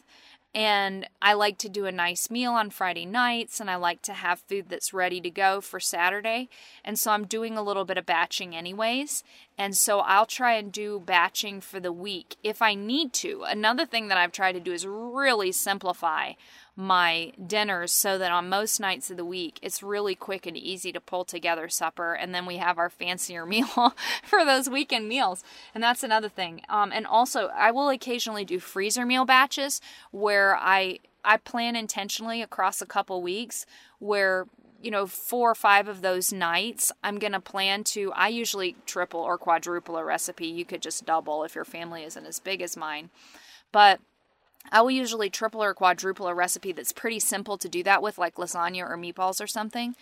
[0.55, 4.13] And I like to do a nice meal on Friday nights, and I like to
[4.13, 6.49] have food that's ready to go for Saturday.
[6.83, 9.23] And so I'm doing a little bit of batching, anyways.
[9.59, 13.43] And so I'll try and do batching for the week if I need to.
[13.43, 16.33] Another thing that I've tried to do is really simplify
[16.75, 20.91] my dinners so that on most nights of the week it's really quick and easy
[20.91, 25.43] to pull together supper and then we have our fancier meal for those weekend meals
[25.73, 30.55] and that's another thing um, and also i will occasionally do freezer meal batches where
[30.57, 33.65] i i plan intentionally across a couple weeks
[33.99, 34.45] where
[34.81, 38.13] you know, four or five of those nights, I'm going to plan to.
[38.13, 40.47] I usually triple or quadruple a recipe.
[40.47, 43.09] You could just double if your family isn't as big as mine.
[43.71, 43.99] But
[44.71, 48.17] I will usually triple or quadruple a recipe that's pretty simple to do that with,
[48.17, 49.95] like lasagna or meatballs or something,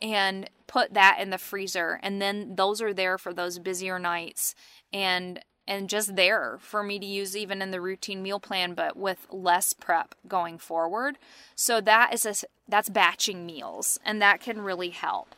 [0.00, 2.00] and put that in the freezer.
[2.02, 4.54] And then those are there for those busier nights
[4.92, 8.96] and and just there for me to use even in the routine meal plan but
[8.96, 11.18] with less prep going forward
[11.54, 12.34] so that is a
[12.66, 15.34] that's batching meals and that can really help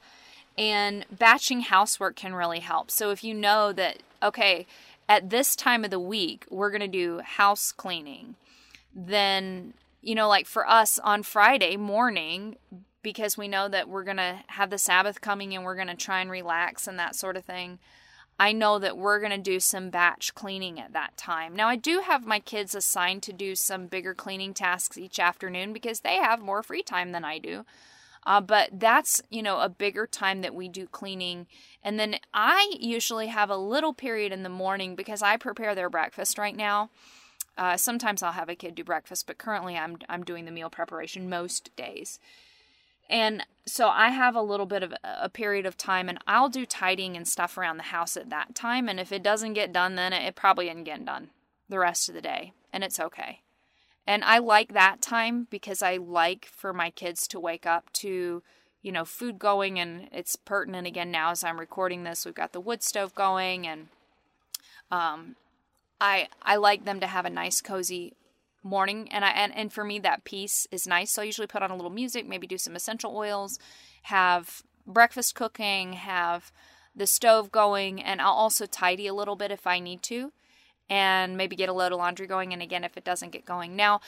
[0.57, 4.67] and batching housework can really help so if you know that okay
[5.09, 8.37] at this time of the week we're going to do house cleaning
[8.95, 12.57] then you know like for us on Friday morning
[13.03, 15.95] because we know that we're going to have the Sabbath coming and we're going to
[15.95, 17.79] try and relax and that sort of thing.
[18.39, 21.55] I know that we're going to do some batch cleaning at that time.
[21.55, 25.75] Now, I do have my kids assigned to do some bigger cleaning tasks each afternoon
[25.75, 27.67] because they have more free time than I do.
[28.27, 31.47] Uh, but that's, you know, a bigger time that we do cleaning.
[31.83, 35.91] And then I usually have a little period in the morning because I prepare their
[35.91, 36.91] breakfast right now.
[37.61, 40.71] Uh, sometimes I'll have a kid do breakfast, but currently I'm I'm doing the meal
[40.71, 42.19] preparation most days.
[43.11, 46.65] And so I have a little bit of a period of time and I'll do
[46.65, 48.89] tidying and stuff around the house at that time.
[48.89, 51.31] And if it doesn't get done, then it probably isn't getting done
[51.69, 52.53] the rest of the day.
[52.73, 53.41] And it's okay.
[54.07, 58.45] And I like that time because I like for my kids to wake up to,
[58.81, 59.79] you know, food going.
[59.81, 62.25] And it's pertinent again now as I'm recording this.
[62.25, 63.89] We've got the wood stove going and
[64.93, 65.35] um,
[66.01, 68.15] I I like them to have a nice cozy
[68.63, 71.13] morning and I and, and for me that piece is nice.
[71.13, 73.59] So I usually put on a little music, maybe do some essential oils,
[74.03, 76.53] have breakfast cooking, have
[76.95, 80.33] the stove going, and I'll also tidy a little bit if I need to
[80.89, 83.77] and maybe get a load of laundry going and again if it doesn't get going.
[83.77, 84.01] Now,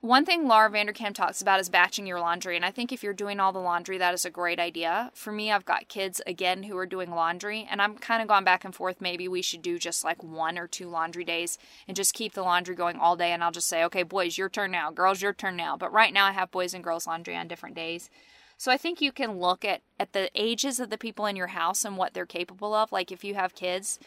[0.00, 3.14] one thing Laura Vanderkam talks about is batching your laundry, and I think if you're
[3.14, 5.10] doing all the laundry, that is a great idea.
[5.14, 8.44] For me, I've got kids again who are doing laundry, and I'm kind of going
[8.44, 9.00] back and forth.
[9.00, 12.42] Maybe we should do just like one or two laundry days and just keep the
[12.42, 13.32] laundry going all day.
[13.32, 15.76] And I'll just say, okay, boys, your turn now, girls, your turn now.
[15.76, 18.10] But right now, I have boys and girls laundry on different days.
[18.58, 21.48] So I think you can look at at the ages of the people in your
[21.48, 22.92] house and what they're capable of.
[22.92, 23.98] Like if you have kids,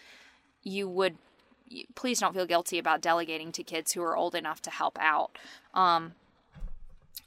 [0.63, 1.17] you would
[1.95, 5.37] please don't feel guilty about delegating to kids who are old enough to help out.
[5.73, 6.13] Um,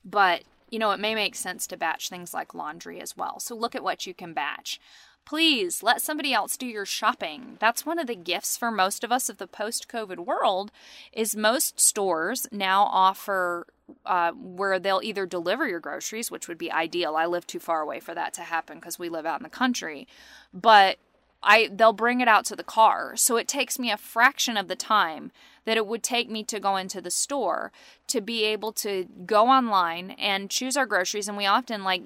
[0.05, 3.39] but you know, it may make sense to batch things like laundry as well.
[3.39, 4.81] So look at what you can batch.
[5.25, 7.57] Please let somebody else do your shopping.
[7.61, 10.73] That's one of the gifts for most of us of the post-COVID world
[11.13, 13.67] is most stores now offer
[14.07, 17.15] uh, where they'll either deliver your groceries, which would be ideal.
[17.17, 19.51] I live too far away for that to happen because we live out in the
[19.51, 20.09] country.
[20.53, 20.97] But
[21.43, 23.17] I they'll bring it out to the car.
[23.17, 25.33] So it takes me a fraction of the time
[25.65, 27.73] that it would take me to go into the store
[28.09, 32.03] to be able to go online and choose our groceries and we often like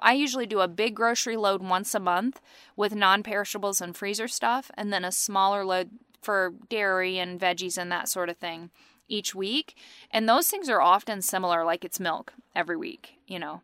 [0.00, 2.40] I usually do a big grocery load once a month
[2.74, 7.90] with non-perishables and freezer stuff and then a smaller load for dairy and veggies and
[7.92, 8.70] that sort of thing
[9.08, 9.76] each week.
[10.10, 13.62] And those things are often similar like it's milk every week, you know.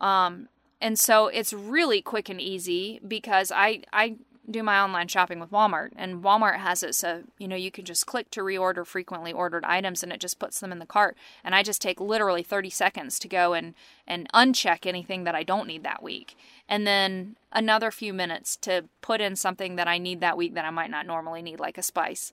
[0.00, 0.48] Um
[0.80, 4.16] and so it's really quick and easy because I I
[4.50, 7.84] do my online shopping with Walmart, and Walmart has it so you know you can
[7.84, 11.16] just click to reorder frequently ordered items, and it just puts them in the cart.
[11.44, 13.74] And I just take literally 30 seconds to go and
[14.06, 16.36] and uncheck anything that I don't need that week,
[16.68, 20.64] and then another few minutes to put in something that I need that week that
[20.64, 22.32] I might not normally need, like a spice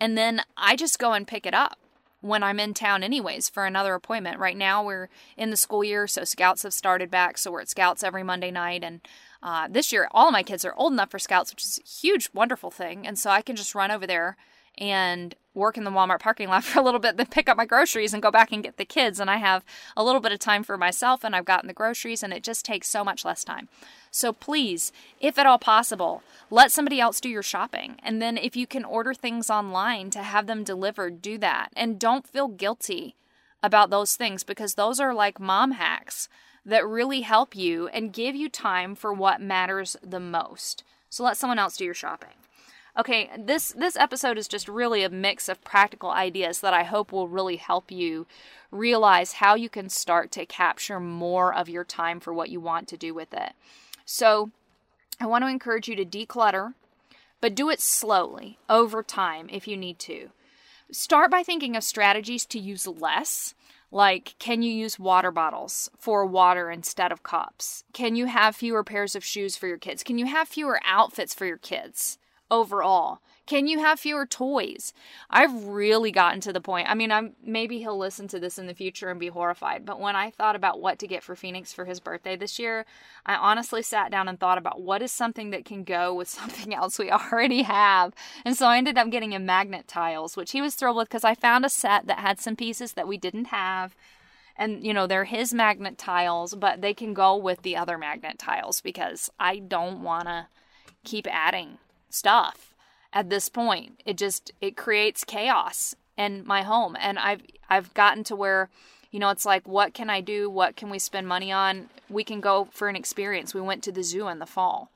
[0.00, 1.78] And then I just go and pick it up
[2.20, 4.38] when I'm in town, anyways, for another appointment.
[4.38, 7.38] Right now, we're in the school year, so scouts have started back.
[7.38, 8.82] So we're at scouts every Monday night.
[8.84, 9.00] And
[9.44, 11.86] uh, this year, all of my kids are old enough for scouts, which is a
[11.86, 13.06] huge, wonderful thing.
[13.06, 14.38] And so I can just run over there
[14.78, 17.66] and work in the Walmart parking lot for a little bit, then pick up my
[17.66, 19.20] groceries and go back and get the kids.
[19.20, 19.62] And I have
[19.98, 22.64] a little bit of time for myself, and I've gotten the groceries, and it just
[22.64, 23.68] takes so much less time.
[24.10, 27.96] So please, if at all possible, let somebody else do your shopping.
[28.02, 31.68] And then if you can order things online to have them delivered, do that.
[31.76, 33.14] And don't feel guilty
[33.62, 36.28] about those things because those are like mom hacks
[36.64, 40.82] that really help you and give you time for what matters the most.
[41.10, 42.30] So let someone else do your shopping.
[42.96, 47.10] Okay, this this episode is just really a mix of practical ideas that I hope
[47.10, 48.26] will really help you
[48.70, 52.86] realize how you can start to capture more of your time for what you want
[52.88, 53.52] to do with it.
[54.04, 54.50] So,
[55.20, 56.74] I want to encourage you to declutter,
[57.40, 60.30] but do it slowly over time if you need to.
[60.92, 63.54] Start by thinking of strategies to use less.
[63.94, 67.84] Like, can you use water bottles for water instead of cups?
[67.92, 70.02] Can you have fewer pairs of shoes for your kids?
[70.02, 72.18] Can you have fewer outfits for your kids
[72.50, 73.20] overall?
[73.46, 74.94] Can you have fewer toys?
[75.28, 76.88] I've really gotten to the point.
[76.88, 80.00] I mean, I'm maybe he'll listen to this in the future and be horrified, but
[80.00, 82.86] when I thought about what to get for Phoenix for his birthday this year,
[83.26, 86.74] I honestly sat down and thought about what is something that can go with something
[86.74, 88.14] else we already have.
[88.46, 91.24] And so I ended up getting him magnet tiles, which he was thrilled with because
[91.24, 93.94] I found a set that had some pieces that we didn't have
[94.56, 98.38] and you know they're his magnet tiles but they can go with the other magnet
[98.38, 100.46] tiles because i don't want to
[101.02, 101.78] keep adding
[102.14, 102.74] stuff
[103.12, 104.00] at this point.
[104.04, 108.70] It just it creates chaos in my home and I've I've gotten to where
[109.10, 110.48] you know it's like what can I do?
[110.48, 111.88] What can we spend money on?
[112.08, 113.54] We can go for an experience.
[113.54, 114.90] We went to the zoo in the fall.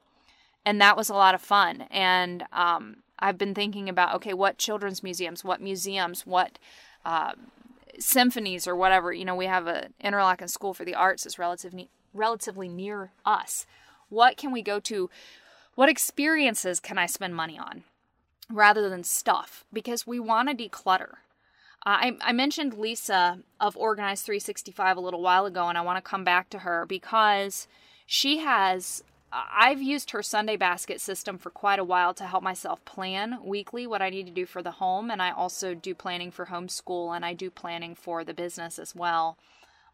[0.64, 4.59] And that was a lot of fun and um, I've been thinking about okay, what
[4.59, 6.59] children's museums, what museums, what
[7.05, 7.33] uh,
[7.99, 9.12] symphonies or whatever.
[9.12, 13.66] You know, we have a Interlochen School for the Arts is relatively relatively near us.
[14.09, 15.11] What can we go to?
[15.79, 17.85] What experiences can I spend money on?
[18.51, 21.12] rather than stuff because we want to declutter.
[21.87, 26.03] Uh, I, I mentioned Lisa of Organized 365 a little while ago, and I want
[26.03, 27.68] to come back to her because
[28.07, 29.05] she has.
[29.31, 33.87] I've used her Sunday basket system for quite a while to help myself plan weekly
[33.87, 37.14] what I need to do for the home, and I also do planning for homeschool
[37.14, 39.37] and I do planning for the business as well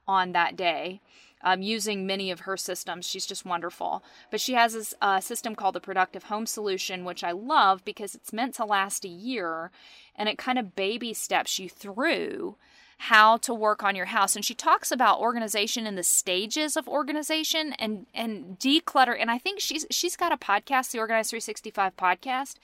[0.06, 1.00] on that day
[1.44, 3.06] um, using many of her systems.
[3.06, 4.02] She's just wonderful.
[4.30, 8.14] But she has this uh, system called the Productive Home Solution, which I love because
[8.14, 9.70] it's meant to last a year
[10.16, 12.56] and it kind of baby steps you through
[12.96, 16.86] how to work on your house and she talks about organization and the stages of
[16.86, 21.96] organization and and declutter and I think she's she's got a podcast the Organized 365
[21.96, 22.54] podcast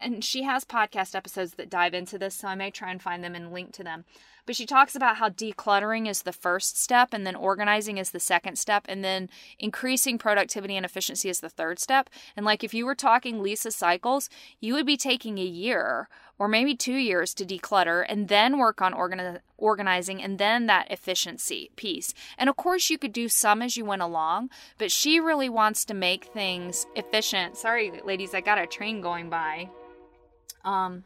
[0.00, 3.22] and she has podcast episodes that dive into this so I may try and find
[3.22, 4.04] them and link to them
[4.48, 8.18] but she talks about how decluttering is the first step, and then organizing is the
[8.18, 9.28] second step, and then
[9.58, 12.08] increasing productivity and efficiency is the third step.
[12.34, 16.48] And like if you were talking Lisa cycles, you would be taking a year or
[16.48, 21.70] maybe two years to declutter and then work on organi- organizing and then that efficiency
[21.76, 22.14] piece.
[22.38, 25.84] And of course, you could do some as you went along, but she really wants
[25.84, 27.58] to make things efficient.
[27.58, 29.68] Sorry, ladies, I got a train going by.
[30.64, 31.04] Um,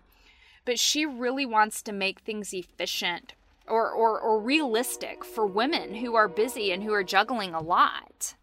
[0.64, 3.34] but she really wants to make things efficient
[3.66, 8.34] or, or, or realistic for women who are busy and who are juggling a lot.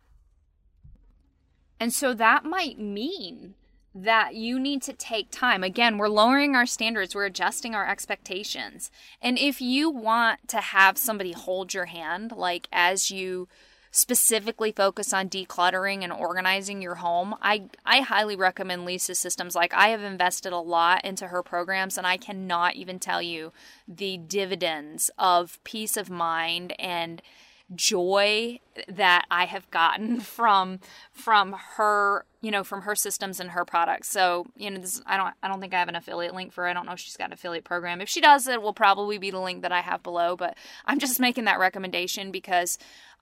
[1.79, 3.55] And so that might mean
[3.95, 5.63] that you need to take time.
[5.63, 8.91] Again, we're lowering our standards, we're adjusting our expectations.
[9.21, 13.47] And if you want to have somebody hold your hand, like as you
[13.91, 19.55] specifically focus on decluttering and organizing your home, I I highly recommend Lisa's systems.
[19.55, 23.51] Like I have invested a lot into her programs and I cannot even tell you
[23.87, 27.21] the dividends of peace of mind and
[27.75, 30.79] joy that I have gotten from
[31.11, 34.09] from her, you know, from her systems and her products.
[34.09, 36.63] So, you know, this, I don't I don't think I have an affiliate link for
[36.63, 36.69] her.
[36.69, 38.01] I don't know if she's got an affiliate program.
[38.01, 40.99] If she does, it will probably be the link that I have below, but I'm
[40.99, 42.77] just making that recommendation because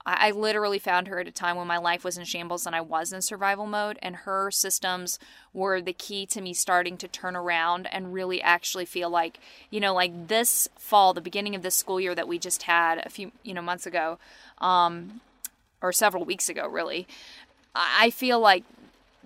[0.07, 2.75] I, I literally found her at a time when my life was in shambles and
[2.75, 5.19] I was in survival mode, and her systems
[5.53, 9.39] were the key to me starting to turn around and really actually feel like,
[9.69, 13.05] you know, like this fall, the beginning of this school year that we just had
[13.05, 14.17] a few, you know, months ago,
[14.59, 15.21] um,
[15.81, 17.07] or several weeks ago, really.
[17.75, 18.63] I feel like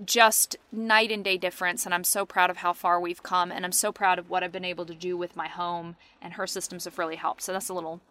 [0.03, 3.63] just night and day difference and I'm so proud of how far we've come and
[3.63, 6.47] I'm so proud of what I've been able to do with my home and her
[6.47, 7.43] systems have really helped.
[7.43, 8.01] So that's a little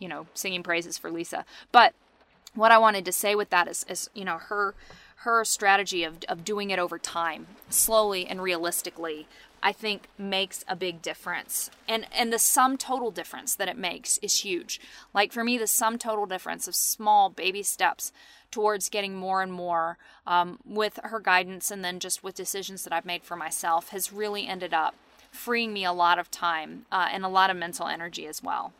[0.00, 1.44] you know, singing praises for Lisa.
[1.70, 1.94] But
[2.54, 4.74] what I wanted to say with that is, is you know, her
[5.20, 9.28] her strategy of, of doing it over time, slowly and realistically,
[9.62, 11.70] I think makes a big difference.
[11.86, 14.80] And and the sum total difference that it makes is huge.
[15.12, 18.12] Like for me, the sum total difference of small baby steps
[18.50, 22.92] towards getting more and more um, with her guidance and then just with decisions that
[22.92, 24.94] I've made for myself has really ended up
[25.30, 28.72] freeing me a lot of time uh, and a lot of mental energy as well.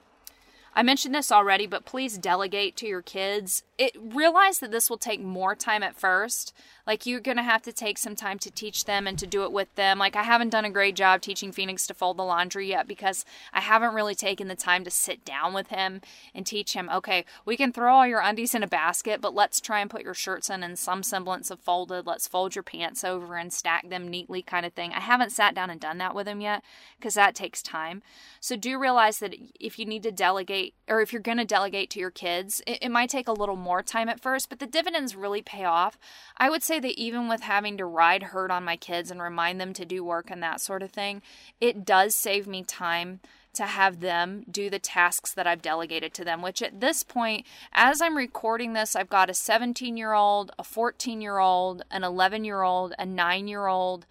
[0.74, 3.62] I mentioned this already, but please delegate to your kids.
[3.80, 6.52] It realize that this will take more time at first.
[6.86, 9.44] Like you're going to have to take some time to teach them and to do
[9.44, 9.98] it with them.
[9.98, 13.24] Like I haven't done a great job teaching Phoenix to fold the laundry yet because
[13.54, 16.02] I haven't really taken the time to sit down with him
[16.34, 19.62] and teach him, okay, we can throw all your undies in a basket, but let's
[19.62, 22.06] try and put your shirts in in some semblance of folded.
[22.06, 24.92] Let's fold your pants over and stack them neatly kind of thing.
[24.92, 26.62] I haven't sat down and done that with him yet
[26.98, 28.02] because that takes time.
[28.40, 31.88] So do realize that if you need to delegate or if you're going to delegate
[31.90, 34.66] to your kids, it, it might take a little more time at first, but the
[34.66, 35.98] dividends really pay off.
[36.36, 39.60] I would say that even with having to ride herd on my kids and remind
[39.60, 41.22] them to do work and that sort of thing,
[41.60, 43.20] it does save me time
[43.52, 47.46] to have them do the tasks that I've delegated to them, which at this point,
[47.72, 52.04] as I'm recording this, I've got a 17 year old, a 14 year old, an
[52.04, 54.06] 11 year old, a 9 year old,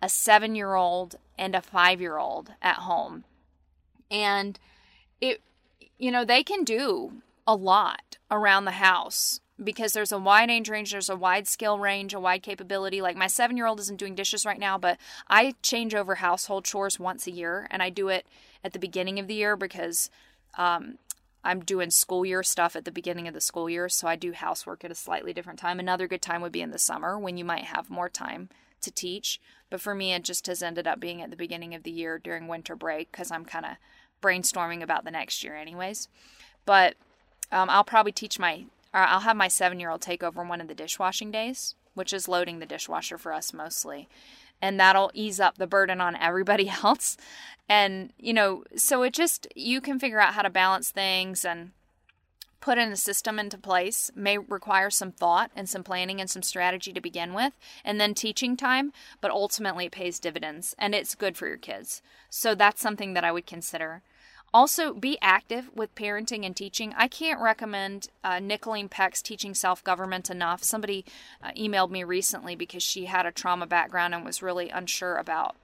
[0.00, 3.24] a 7 year old, and a 5 year old at home.
[4.10, 4.58] And
[5.20, 5.42] it,
[5.98, 10.68] you know, they can do a lot around the house because there's a wide age
[10.68, 13.00] range, there's a wide skill range, a wide capability.
[13.00, 16.64] Like my seven year old isn't doing dishes right now, but I change over household
[16.64, 18.26] chores once a year, and I do it
[18.62, 20.10] at the beginning of the year because
[20.58, 20.98] um,
[21.42, 24.32] I'm doing school year stuff at the beginning of the school year, so I do
[24.32, 25.80] housework at a slightly different time.
[25.80, 28.50] Another good time would be in the summer when you might have more time
[28.82, 29.40] to teach,
[29.70, 32.18] but for me, it just has ended up being at the beginning of the year
[32.18, 33.72] during winter break because I'm kind of
[34.22, 36.08] brainstorming about the next year, anyways.
[36.64, 36.94] But
[37.50, 40.60] um, I'll probably teach my or I'll have my seven year old take over one
[40.60, 44.08] of the dishwashing days, which is loading the dishwasher for us mostly.
[44.60, 47.16] And that'll ease up the burden on everybody else.
[47.68, 51.72] And, you know, so it just, you can figure out how to balance things and
[52.60, 56.42] put in a system into place may require some thought and some planning and some
[56.42, 57.52] strategy to begin with
[57.84, 62.02] and then teaching time but ultimately it pays dividends and it's good for your kids
[62.28, 64.02] so that's something that i would consider
[64.52, 66.94] also, be active with parenting and teaching.
[66.96, 70.62] I can't recommend uh, Nicholeen Peck's Teaching Self Government enough.
[70.64, 71.04] Somebody
[71.42, 75.56] uh, emailed me recently because she had a trauma background and was really unsure about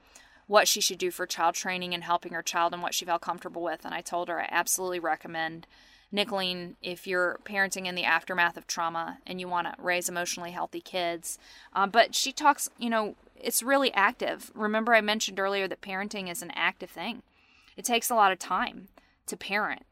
[0.47, 3.23] what she should do for child training and helping her child and what she felt
[3.23, 3.85] comfortable with.
[3.85, 5.67] And I told her I absolutely recommend
[6.13, 10.53] Nicholeen if you're parenting in the aftermath of trauma and you want to raise emotionally
[10.53, 11.39] healthy kids.
[11.73, 14.51] Um, but she talks, you know, it's really active.
[14.55, 17.23] Remember, I mentioned earlier that parenting is an active thing.
[17.77, 18.89] It takes a lot of time
[19.27, 19.83] to parent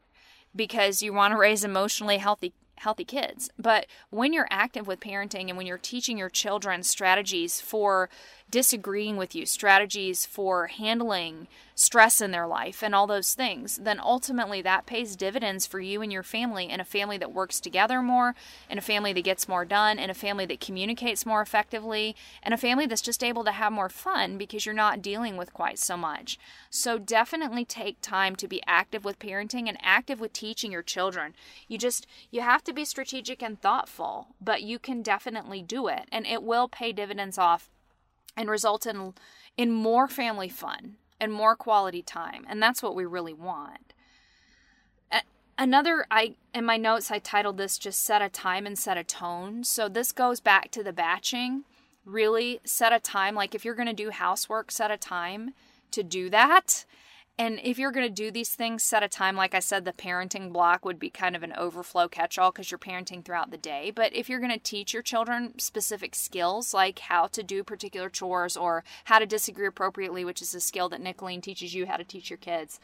[0.55, 3.49] because you want to raise emotionally healthy healthy kids.
[3.57, 8.09] But when you're active with parenting and when you're teaching your children strategies for
[8.53, 13.99] disagreeing with you, strategies for handling stress in their life, and all those things, then
[13.99, 17.99] ultimately that pays dividends for you and your family in a family that works together
[17.99, 18.35] more,
[18.69, 22.53] in a family that gets more done, in a family that communicates more effectively, and
[22.53, 25.79] a family that's just able to have more fun because you're not dealing with quite
[25.79, 26.37] so much.
[26.69, 31.33] So definitely take time to be active with parenting and active with teaching your children.
[31.67, 36.03] You just you have to be strategic and thoughtful, but you can definitely do it
[36.11, 37.71] and it will pay dividends off
[38.35, 39.13] and result in
[39.57, 43.93] in more family fun and more quality time and that's what we really want.
[45.57, 49.03] Another i in my notes i titled this just set a time and set a
[49.03, 49.63] tone.
[49.63, 51.63] So this goes back to the batching.
[52.05, 55.53] Really set a time like if you're going to do housework set a time
[55.91, 56.85] to do that
[57.39, 59.35] and if you're going to do these things, set a time.
[59.35, 62.69] Like I said, the parenting block would be kind of an overflow catch all because
[62.69, 63.91] you're parenting throughout the day.
[63.93, 68.09] But if you're going to teach your children specific skills, like how to do particular
[68.09, 71.97] chores or how to disagree appropriately, which is a skill that Nicholeen teaches you how
[71.97, 72.79] to teach your kids,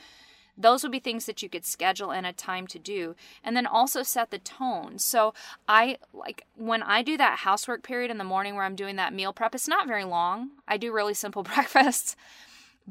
[0.58, 3.66] those would be things that you could schedule in a time to do and then
[3.66, 5.34] also set the tone so
[5.70, 9.14] i like when i do that housework period in the morning where i'm doing that
[9.14, 12.18] meal prep it's not very long i do really simple breakfasts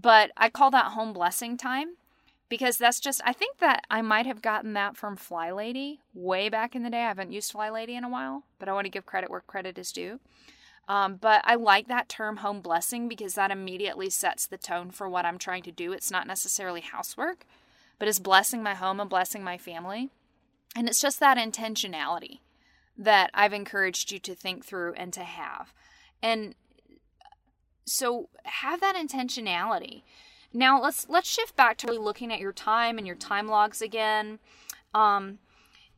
[0.00, 1.96] but I call that home blessing time
[2.48, 6.48] because that's just, I think that I might have gotten that from Fly Lady way
[6.48, 7.04] back in the day.
[7.04, 9.40] I haven't used Fly Lady in a while, but I want to give credit where
[9.40, 10.20] credit is due.
[10.88, 15.08] Um, but I like that term home blessing because that immediately sets the tone for
[15.08, 15.92] what I'm trying to do.
[15.92, 17.44] It's not necessarily housework,
[17.98, 20.08] but it's blessing my home and blessing my family.
[20.74, 22.38] And it's just that intentionality
[22.96, 25.74] that I've encouraged you to think through and to have.
[26.22, 26.54] And
[27.88, 30.02] so have that intentionality.
[30.52, 33.82] Now let's let's shift back to really looking at your time and your time logs
[33.82, 34.38] again.
[34.94, 35.38] Um,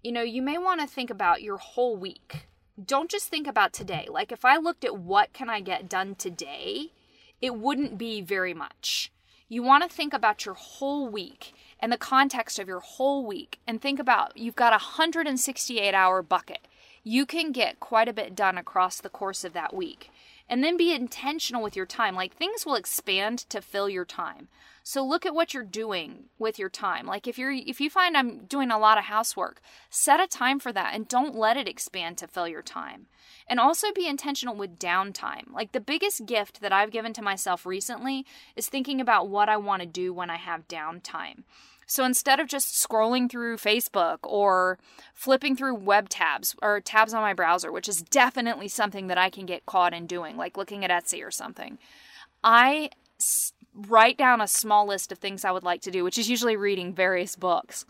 [0.02, 2.46] you know, you may want to think about your whole week.
[2.82, 4.06] don't just think about today.
[4.10, 6.92] Like if I looked at what can I get done today,
[7.40, 9.12] it wouldn't be very much.
[9.48, 13.58] You want to think about your whole week and the context of your whole week
[13.66, 16.66] and think about you've got a 168 hour bucket.
[17.02, 20.10] You can get quite a bit done across the course of that week.
[20.50, 22.16] And then be intentional with your time.
[22.16, 24.48] Like things will expand to fill your time.
[24.82, 27.06] So look at what you're doing with your time.
[27.06, 30.58] Like if you're if you find I'm doing a lot of housework, set a time
[30.58, 33.06] for that and don't let it expand to fill your time.
[33.46, 35.52] And also be intentional with downtime.
[35.52, 38.26] Like the biggest gift that I've given to myself recently
[38.56, 41.44] is thinking about what I want to do when I have downtime.
[41.90, 44.78] So instead of just scrolling through Facebook or
[45.12, 49.28] flipping through web tabs or tabs on my browser, which is definitely something that I
[49.28, 51.78] can get caught in doing, like looking at Etsy or something,
[52.44, 52.90] I
[53.74, 56.54] write down a small list of things I would like to do, which is usually
[56.54, 57.84] reading various books.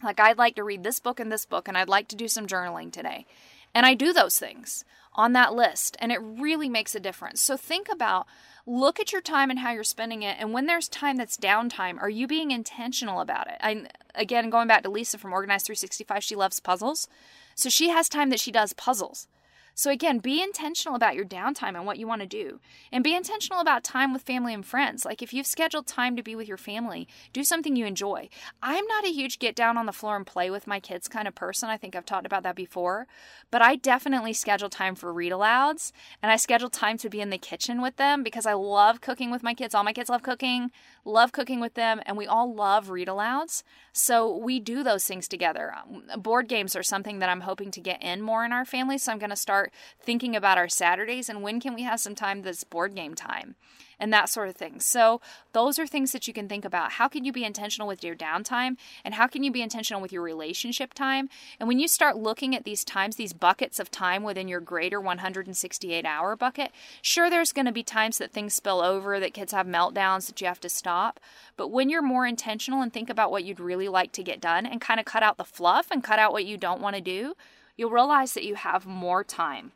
[0.00, 2.28] Like, I'd like to read this book and this book, and I'd like to do
[2.28, 3.26] some journaling today.
[3.74, 4.84] And I do those things
[5.14, 7.40] on that list, and it really makes a difference.
[7.40, 8.26] So, think about
[8.66, 10.36] look at your time and how you're spending it.
[10.40, 13.56] And when there's time that's downtime, are you being intentional about it?
[13.60, 17.08] I, again, going back to Lisa from Organized 365, she loves puzzles.
[17.54, 19.28] So, she has time that she does puzzles.
[19.74, 22.60] So, again, be intentional about your downtime and what you want to do.
[22.92, 25.04] And be intentional about time with family and friends.
[25.04, 28.28] Like, if you've scheduled time to be with your family, do something you enjoy.
[28.62, 31.26] I'm not a huge get down on the floor and play with my kids kind
[31.26, 31.68] of person.
[31.68, 33.06] I think I've talked about that before.
[33.50, 37.30] But I definitely schedule time for read alouds and I schedule time to be in
[37.30, 39.74] the kitchen with them because I love cooking with my kids.
[39.74, 40.70] All my kids love cooking,
[41.04, 43.62] love cooking with them, and we all love read alouds.
[43.92, 45.72] So, we do those things together.
[45.74, 48.98] Um, board games are something that I'm hoping to get in more in our family.
[48.98, 52.00] So, I'm going to start start thinking about our Saturdays and when can we have
[52.00, 53.54] some time that's board game time
[53.98, 54.80] and that sort of thing.
[54.80, 55.20] So,
[55.52, 56.92] those are things that you can think about.
[56.92, 60.12] How can you be intentional with your downtime and how can you be intentional with
[60.12, 61.28] your relationship time?
[61.60, 65.00] And when you start looking at these times, these buckets of time within your greater
[65.00, 69.52] 168 hour bucket, sure, there's going to be times that things spill over, that kids
[69.52, 71.20] have meltdowns, that you have to stop.
[71.56, 74.66] But when you're more intentional and think about what you'd really like to get done
[74.66, 77.02] and kind of cut out the fluff and cut out what you don't want to
[77.02, 77.34] do,
[77.76, 79.72] you'll realize that you have more time.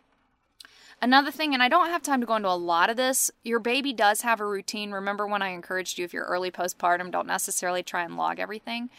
[1.01, 3.61] Another thing, and I don't have time to go into a lot of this, your
[3.61, 4.91] baby does have a routine.
[4.91, 8.91] Remember when I encouraged you, if you're early postpartum, don't necessarily try and log everything.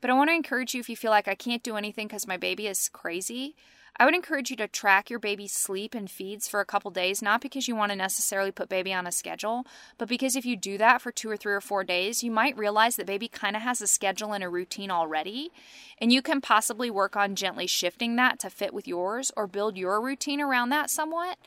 [0.00, 2.26] But I want to encourage you if you feel like I can't do anything because
[2.26, 3.54] my baby is crazy,
[4.02, 7.22] I would encourage you to track your baby's sleep and feeds for a couple days,
[7.22, 9.64] not because you want to necessarily put baby on a schedule,
[9.96, 12.58] but because if you do that for two or three or four days, you might
[12.58, 15.52] realize that baby kind of has a schedule and a routine already.
[15.98, 19.76] And you can possibly work on gently shifting that to fit with yours or build
[19.76, 21.38] your routine around that somewhat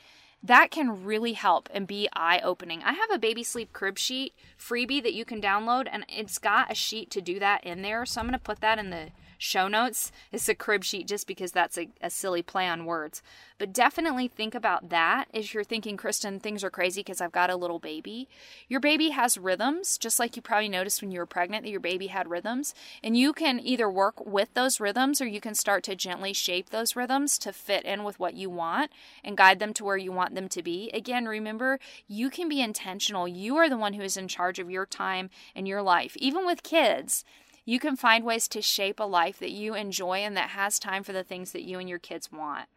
[0.41, 2.82] that can really help and be eye opening.
[2.84, 6.72] I have a baby sleep crib sheet freebie that you can download, and it's got
[6.72, 8.06] a sheet to do that in there.
[8.06, 9.08] So I'm going to put that in the
[9.38, 10.12] show notes.
[10.32, 13.22] It's a crib sheet just because that's a, a silly play on words.
[13.58, 17.50] But definitely think about that if you're thinking, Kristen, things are crazy because I've got
[17.50, 18.28] a little baby.
[18.68, 21.80] Your baby has rhythms, just like you probably noticed when you were pregnant that your
[21.80, 22.74] baby had rhythms.
[23.02, 26.70] And you can either work with those rhythms or you can start to gently shape
[26.70, 28.92] those rhythms to fit in with what you want
[29.24, 30.90] and guide them to where you want them to be.
[30.94, 33.28] Again, remember, you can be intentional.
[33.28, 36.18] You are the one who is in charge of your time and your life.
[36.18, 37.24] Even with kids,
[37.66, 41.03] you can find ways to shape a life that you enjoy and that has time
[41.03, 42.68] for the things that you and your kids want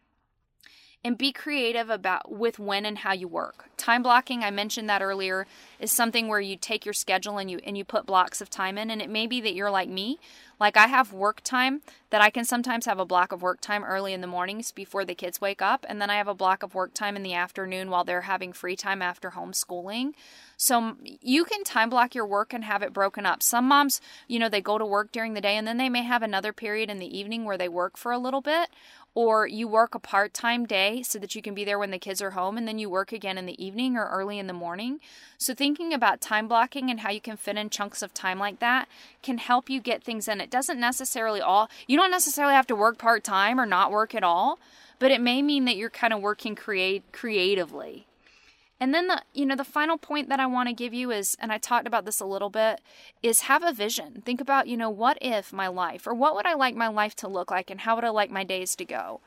[1.03, 3.69] and be creative about with when and how you work.
[3.77, 5.47] Time blocking, I mentioned that earlier,
[5.79, 8.77] is something where you take your schedule and you and you put blocks of time
[8.77, 10.19] in and it may be that you're like me,
[10.59, 13.85] like I have work time that I can sometimes have a block of work time
[13.85, 16.63] early in the mornings before the kids wake up and then I have a block
[16.63, 20.13] of work time in the afternoon while they're having free time after homeschooling.
[20.57, 23.41] So you can time block your work and have it broken up.
[23.41, 26.03] Some moms, you know, they go to work during the day and then they may
[26.03, 28.67] have another period in the evening where they work for a little bit
[29.19, 31.99] or you work a part time day so that you can be there when the
[31.99, 34.53] kids are home and then you work again in the evening or early in the
[34.53, 35.01] morning.
[35.37, 38.59] So, thinking about time blocking and how you can fit in chunks of time like
[38.59, 38.87] that
[39.21, 40.39] can help you get things in.
[40.39, 44.15] It doesn't necessarily all, you don't necessarily have to work part time or not work
[44.15, 44.57] at all,
[44.99, 48.05] but it may mean that you're kind of working create creatively.
[48.79, 51.35] And then the you know the final point that I want to give you is
[51.39, 52.81] and I talked about this a little bit
[53.21, 54.21] is have a vision.
[54.25, 57.15] Think about, you know, what if my life or what would I like my life
[57.17, 59.19] to look like and how would I like my days to go?